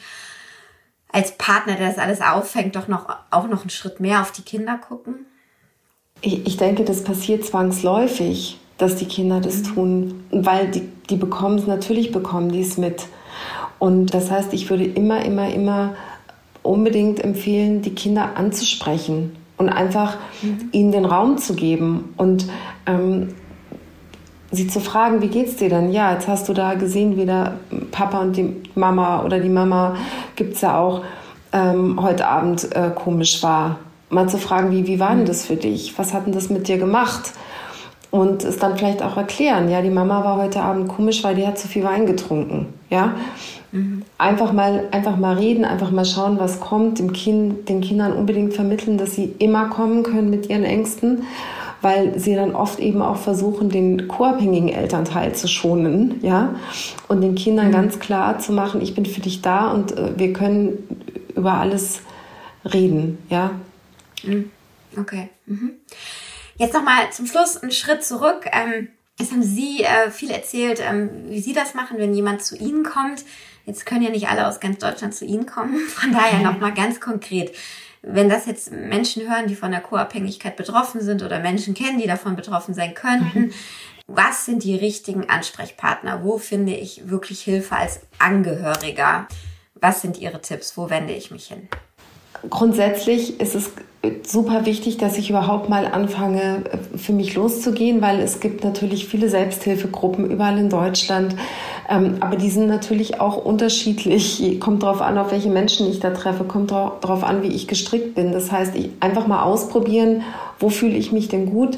als 1.13 1.37
Partner, 1.37 1.75
der 1.75 1.89
das 1.89 1.99
alles 1.99 2.21
auffängt, 2.21 2.77
doch 2.77 2.89
noch 2.89 3.09
auch 3.31 3.49
noch 3.49 3.63
einen 3.63 3.71
Schritt 3.71 4.01
mehr 4.01 4.21
auf 4.21 4.33
die 4.33 4.43
Kinder 4.43 4.79
gucken? 4.79 5.27
Ich, 6.23 6.47
ich 6.47 6.57
denke, 6.57 6.85
das 6.85 7.05
passiert 7.05 7.45
zwangsläufig, 7.45 8.59
dass 8.79 8.97
die 8.97 9.07
Kinder 9.07 9.41
das 9.41 9.59
mhm. 9.59 9.75
tun, 9.75 10.25
weil 10.31 10.71
die, 10.71 10.83
die 11.09 11.17
bekommen 11.17 11.59
es, 11.59 11.67
natürlich 11.67 12.13
bekommen 12.13 12.51
die 12.51 12.63
es 12.63 12.77
mit. 12.79 13.07
Und 13.79 14.13
das 14.15 14.31
heißt, 14.31 14.53
ich 14.53 14.69
würde 14.71 14.85
immer, 14.85 15.25
immer, 15.25 15.53
immer 15.53 15.95
unbedingt 16.63 17.23
empfehlen, 17.23 17.83
die 17.83 17.95
Kinder 17.95 18.37
anzusprechen 18.37 19.37
und 19.57 19.69
einfach 19.69 20.17
mhm. 20.43 20.69
ihnen 20.73 20.93
den 20.93 21.05
Raum 21.05 21.39
zu 21.39 21.55
geben 21.55 22.13
und 22.17 22.47
ähm, 22.87 23.35
sie 24.51 24.67
zu 24.67 24.81
fragen, 24.81 25.23
wie 25.23 25.29
geht's 25.29 25.57
dir 25.57 25.69
denn? 25.69 25.93
Ja, 25.93 26.13
jetzt 26.13 26.29
hast 26.29 26.49
du 26.49 26.53
da 26.53 26.75
gesehen, 26.75 27.17
wie 27.17 27.27
der 27.27 27.55
Papa 27.91 28.21
und 28.21 28.37
die 28.37 28.57
Mama 28.75 29.23
oder 29.23 29.39
die 29.39 29.49
Mama 29.49 29.97
gibt's 30.37 30.61
ja 30.61 30.79
auch 30.79 31.03
ähm, 31.53 32.01
heute 32.01 32.27
Abend 32.27 32.75
äh, 32.75 32.91
komisch 32.95 33.43
war. 33.43 33.79
Mal 34.11 34.29
zu 34.29 34.39
fragen, 34.39 34.71
wie, 34.71 34.87
wie 34.87 35.01
war 35.01 35.15
denn 35.15 35.25
das 35.25 35.47
für 35.47 35.57
dich? 35.57 35.99
Was 35.99 36.13
hat 36.13 36.27
denn 36.27 36.33
das 36.33 36.51
mit 36.51 36.69
dir 36.69 36.79
gemacht? 36.79 37.33
Und 38.11 38.43
es 38.43 38.59
dann 38.59 38.77
vielleicht 38.77 39.03
auch 39.03 39.17
erklären, 39.17 39.71
ja, 39.71 39.83
die 39.83 39.91
Mama 39.91 40.25
war 40.25 40.37
heute 40.37 40.63
Abend 40.63 40.89
komisch, 40.89 41.23
weil 41.23 41.37
die 41.37 41.47
hat 41.47 41.59
zu 41.59 41.69
viel 41.69 41.85
Wein 41.85 42.07
getrunken, 42.07 42.67
ja. 42.91 43.15
Mhm. 43.71 44.03
Einfach 44.19 44.53
mal, 44.53 44.89
einfach 44.91 45.17
mal 45.17 45.37
reden, 45.37 45.65
einfach 45.65 45.93
mal 45.93 46.05
schauen, 46.05 46.41
was 46.41 46.59
kommt, 46.59 46.99
dem 46.99 47.13
kind, 47.13 47.69
den 47.69 47.81
Kindern 47.81 48.13
unbedingt 48.13 48.53
vermitteln, 48.53 48.99
dass 48.99 49.15
sie 49.15 49.33
immer 49.39 49.67
kommen 49.67 50.03
können 50.03 50.29
mit 50.29 50.51
ihren 50.51 50.65
Ängsten 50.65 51.23
weil 51.83 52.19
sie 52.19 52.35
dann 52.35 52.55
oft 52.55 52.79
eben 52.79 53.03
auch 53.03 53.17
versuchen, 53.17 53.71
den 53.71 54.09
co-abhängigen 54.09 54.69
Elternteil 54.69 55.35
zu 55.35 55.49
schonen, 55.49 56.17
ja, 56.23 56.55
und 57.09 57.21
den 57.21 57.35
Kindern 57.35 57.69
mhm. 57.69 57.73
ganz 57.73 57.99
klar 57.99 58.39
zu 58.39 58.53
machen, 58.53 58.81
ich 58.81 58.95
bin 58.95 59.07
für 59.07 59.21
dich 59.21 59.43
da 59.43 59.71
und 59.73 59.97
äh, 59.97 60.19
wir 60.19 60.33
können 60.33 60.79
über 61.35 61.55
alles 61.55 62.01
reden, 62.65 63.19
ja. 63.29 63.53
Mhm. 64.23 64.51
Okay. 64.97 65.29
Mhm. 65.47 65.73
Jetzt 66.57 66.75
nochmal 66.75 67.11
zum 67.13 67.27
Schluss 67.27 67.57
einen 67.57 67.73
Schritt 67.73 68.05
zurück. 68.05 68.47
Ähm, 68.53 68.89
jetzt 69.19 69.33
haben 69.33 69.43
Sie 69.43 69.83
äh, 69.83 70.11
viel 70.11 70.31
erzählt, 70.31 70.81
ähm, 70.83 71.11
wie 71.29 71.41
Sie 71.41 71.53
das 71.53 71.75
machen, 71.75 71.99
wenn 71.99 72.15
jemand 72.15 72.43
zu 72.43 72.57
Ihnen 72.57 72.85
kommt. 72.85 73.25
Jetzt 73.67 73.87
können 73.87 74.03
ja 74.03 74.11
nicht 74.11 74.29
alle 74.29 74.47
aus 74.47 74.61
ganz 74.61 74.79
Deutschland 74.79 75.15
zu 75.15 75.25
Ihnen 75.25 75.47
kommen. 75.47 75.79
Von 75.89 76.13
daher 76.13 76.41
nochmal 76.41 76.75
ganz 76.75 77.01
konkret 77.01 77.55
wenn 78.03 78.29
das 78.29 78.47
jetzt 78.47 78.73
Menschen 78.73 79.29
hören, 79.29 79.47
die 79.47 79.55
von 79.55 79.71
der 79.71 79.81
Co-Abhängigkeit 79.81 80.57
betroffen 80.57 81.01
sind 81.01 81.23
oder 81.23 81.39
Menschen 81.39 81.75
kennen, 81.75 81.99
die 81.99 82.07
davon 82.07 82.37
betroffen 82.37 82.75
sein 82.75 82.95
könnten, 82.95 83.41
mhm. 83.41 83.53
was 84.07 84.47
sind 84.47 84.65
die 84.65 84.77
richtigen 84.77 85.29
Ansprechpartner? 85.29 86.25
Wo 86.25 86.39
finde 86.39 86.75
ich 86.75 87.09
wirklich 87.11 87.43
Hilfe 87.43 87.77
als 87.77 88.01
Angehöriger? 88.19 89.29
Was 89.75 90.03
sind 90.03 90.19
Ihre 90.19 90.41
Tipps? 90.41 90.77
Wo 90.77 90.91
wende 90.91 91.13
ich 91.13 91.31
mich 91.31 91.49
hin? 91.49 91.69
Grundsätzlich 92.49 93.41
ist 93.41 93.55
es 93.55 93.73
super 94.27 94.65
wichtig, 94.65 94.97
dass 94.97 95.19
ich 95.19 95.29
überhaupt 95.29 95.69
mal 95.69 95.87
anfange, 95.87 96.63
für 96.97 97.13
mich 97.13 97.35
loszugehen, 97.35 98.01
weil 98.01 98.21
es 98.21 98.41
gibt 98.41 98.65
natürlich 98.65 99.07
viele 99.07 99.29
Selbsthilfegruppen 99.29 100.31
überall 100.31 100.59
in 100.59 100.71
Deutschland. 100.71 101.37
Ähm, 101.89 102.17
aber 102.21 102.37
die 102.37 102.49
sind 102.49 102.67
natürlich 102.67 103.21
auch 103.21 103.37
unterschiedlich. 103.37 104.59
Kommt 104.59 104.83
darauf 104.83 105.03
an, 105.03 105.19
auf 105.19 105.33
welche 105.33 105.51
Menschen 105.51 105.91
ich 105.91 106.01
da 106.01 106.11
treffe, 106.11 106.45
kommt 106.45 106.71
darauf 106.71 107.25
an, 107.25 107.43
wie 107.43 107.49
ich 107.49 107.69
gestrickt 107.69 108.15
bin. 108.15 108.33
Das 108.33 108.51
heißt, 108.51 108.75
ich 108.75 108.91
einfach 109.01 109.27
mal 109.27 109.43
ausprobieren, 109.43 110.23
wo 110.59 110.71
fühle 110.71 110.97
ich 110.97 111.13
mich 111.13 111.29
denn 111.29 111.47
gut, 111.47 111.77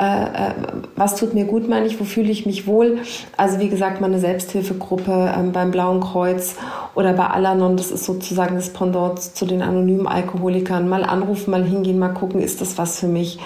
äh, 0.00 0.04
äh, 0.04 0.54
was 0.96 1.16
tut 1.16 1.34
mir 1.34 1.44
gut, 1.44 1.68
meine 1.68 1.86
ich, 1.86 2.00
wo 2.00 2.04
fühle 2.04 2.30
ich 2.30 2.46
mich 2.46 2.66
wohl. 2.66 3.00
Also 3.36 3.58
wie 3.58 3.68
gesagt, 3.68 4.00
meine 4.00 4.18
Selbsthilfegruppe 4.18 5.34
ähm, 5.36 5.52
beim 5.52 5.70
Blauen 5.70 6.00
Kreuz 6.00 6.56
oder 6.94 7.12
bei 7.12 7.26
Alanon, 7.26 7.76
das 7.76 7.90
ist 7.90 8.04
sozusagen 8.04 8.54
das 8.54 8.70
Pendant 8.70 9.20
zu 9.20 9.44
den 9.44 9.60
anonymen 9.60 10.06
Alkoholikern. 10.06 10.88
Mal 10.88 11.04
anrufen, 11.04 11.50
mal 11.50 11.64
hingehen, 11.64 11.98
mal 11.98 12.14
gucken, 12.14 12.40
ist 12.40 12.62
das 12.62 12.78
was 12.78 12.98
für 12.98 13.08
mich. 13.08 13.38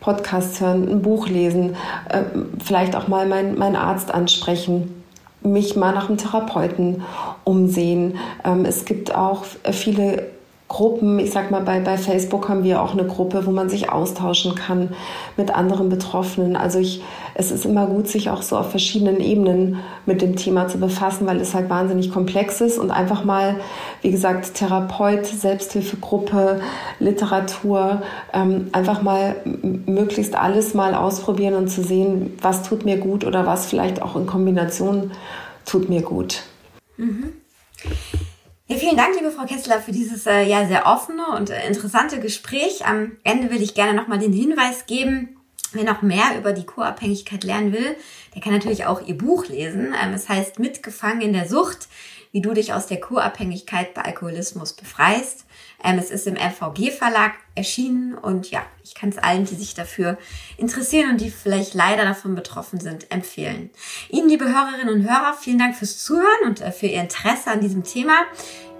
Podcasts 0.00 0.60
hören, 0.60 0.88
ein 0.88 1.02
Buch 1.02 1.28
lesen, 1.28 1.74
äh, 2.08 2.22
vielleicht 2.64 2.94
auch 2.94 3.08
mal 3.08 3.26
meinen 3.26 3.58
mein 3.58 3.74
Arzt 3.74 4.14
ansprechen 4.14 5.02
mich 5.42 5.76
mal 5.76 5.92
nach 5.92 6.08
einem 6.08 6.18
Therapeuten 6.18 7.02
umsehen. 7.44 8.18
Ähm, 8.44 8.64
es 8.64 8.84
gibt 8.84 9.14
auch 9.14 9.44
viele 9.70 10.24
Gruppen, 10.68 11.20
ich 11.20 11.30
sag 11.30 11.52
mal, 11.52 11.62
bei, 11.62 11.78
bei 11.78 11.96
Facebook 11.96 12.48
haben 12.48 12.64
wir 12.64 12.82
auch 12.82 12.92
eine 12.92 13.06
Gruppe, 13.06 13.46
wo 13.46 13.52
man 13.52 13.68
sich 13.68 13.88
austauschen 13.88 14.56
kann 14.56 14.90
mit 15.36 15.54
anderen 15.54 15.88
Betroffenen. 15.88 16.56
Also 16.56 16.80
ich, 16.80 17.02
es 17.34 17.52
ist 17.52 17.64
immer 17.64 17.86
gut, 17.86 18.08
sich 18.08 18.30
auch 18.30 18.42
so 18.42 18.56
auf 18.56 18.72
verschiedenen 18.72 19.20
Ebenen 19.20 19.78
mit 20.06 20.22
dem 20.22 20.34
Thema 20.34 20.66
zu 20.66 20.78
befassen, 20.78 21.24
weil 21.26 21.40
es 21.40 21.54
halt 21.54 21.70
wahnsinnig 21.70 22.12
komplex 22.12 22.60
ist 22.60 22.78
und 22.78 22.90
einfach 22.90 23.24
mal, 23.24 23.60
wie 24.02 24.10
gesagt, 24.10 24.54
Therapeut, 24.54 25.24
Selbsthilfegruppe, 25.24 26.60
Literatur, 26.98 28.02
ähm, 28.32 28.68
einfach 28.72 29.02
mal 29.02 29.36
möglichst 29.86 30.34
alles 30.34 30.74
mal 30.74 30.96
ausprobieren 30.96 31.54
und 31.54 31.68
zu 31.68 31.84
sehen, 31.84 32.36
was 32.42 32.64
tut 32.64 32.84
mir 32.84 32.96
gut 32.96 33.24
oder 33.24 33.46
was 33.46 33.66
vielleicht 33.66 34.02
auch 34.02 34.16
in 34.16 34.26
Kombination 34.26 35.12
tut 35.64 35.88
mir 35.88 36.02
gut. 36.02 36.42
Mhm. 36.96 37.34
Ja, 38.68 38.74
vielen 38.78 38.96
Dank, 38.96 39.14
liebe 39.14 39.30
Frau 39.30 39.44
Kessler, 39.44 39.80
für 39.80 39.92
dieses 39.92 40.26
äh, 40.26 40.42
ja 40.42 40.66
sehr 40.66 40.86
offene 40.86 41.24
und 41.36 41.50
äh, 41.50 41.68
interessante 41.68 42.18
Gespräch. 42.18 42.84
Am 42.84 43.12
Ende 43.22 43.48
will 43.50 43.62
ich 43.62 43.74
gerne 43.74 43.94
nochmal 43.94 44.18
den 44.18 44.32
Hinweis 44.32 44.86
geben, 44.86 45.36
wer 45.70 45.84
noch 45.84 46.02
mehr 46.02 46.36
über 46.36 46.52
die 46.52 46.66
Co-Abhängigkeit 46.66 47.44
lernen 47.44 47.72
will, 47.72 47.94
der 48.34 48.42
kann 48.42 48.52
natürlich 48.52 48.84
auch 48.86 49.06
ihr 49.06 49.16
Buch 49.16 49.46
lesen. 49.46 49.94
Ähm, 50.02 50.14
es 50.14 50.28
heißt 50.28 50.58
Mitgefangen 50.58 51.20
in 51.20 51.32
der 51.32 51.46
Sucht, 51.46 51.86
wie 52.32 52.40
du 52.40 52.54
dich 52.54 52.72
aus 52.72 52.88
der 52.88 52.98
Co-Abhängigkeit 52.98 53.94
bei 53.94 54.02
Alkoholismus 54.02 54.72
befreist. 54.72 55.45
Ähm, 55.82 55.98
es 55.98 56.10
ist 56.10 56.26
im 56.26 56.36
FVG 56.36 56.90
Verlag 56.90 57.32
erschienen 57.54 58.14
und 58.14 58.50
ja, 58.50 58.62
ich 58.82 58.94
kann 58.94 59.08
es 59.08 59.18
allen, 59.18 59.44
die 59.44 59.54
sich 59.54 59.74
dafür 59.74 60.18
interessieren 60.56 61.10
und 61.10 61.20
die 61.20 61.30
vielleicht 61.30 61.74
leider 61.74 62.04
davon 62.04 62.34
betroffen 62.34 62.80
sind, 62.80 63.10
empfehlen. 63.10 63.70
Ihnen, 64.08 64.28
liebe 64.28 64.46
Hörerinnen 64.46 64.88
und 64.88 65.02
Hörer, 65.08 65.34
vielen 65.38 65.58
Dank 65.58 65.76
fürs 65.76 66.02
Zuhören 66.04 66.44
und 66.46 66.60
äh, 66.60 66.72
für 66.72 66.86
Ihr 66.86 67.00
Interesse 67.00 67.50
an 67.50 67.60
diesem 67.60 67.84
Thema. 67.84 68.14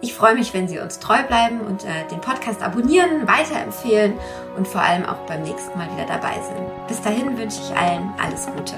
Ich 0.03 0.13
freue 0.13 0.35
mich, 0.35 0.53
wenn 0.53 0.69
Sie 0.69 0.79
uns 0.79 0.99
treu 0.99 1.23
bleiben 1.23 1.61
und 1.61 1.85
äh, 1.85 2.07
den 2.11 2.21
Podcast 2.21 2.63
abonnieren, 2.63 3.27
weiterempfehlen 3.27 4.15
und 4.57 4.69
vor 4.69 4.83
allem 4.83 5.07
auch 5.07 5.27
beim 5.27 5.43
nächsten 5.43 5.77
Mal 5.79 5.91
wieder 5.93 6.07
dabei 6.07 6.35
sind. 6.35 6.87
Bis 6.87 7.01
dahin 7.01 7.37
wünsche 7.39 7.59
ich 7.63 7.77
allen 7.77 8.13
alles 8.19 8.47
Gute. 8.47 8.77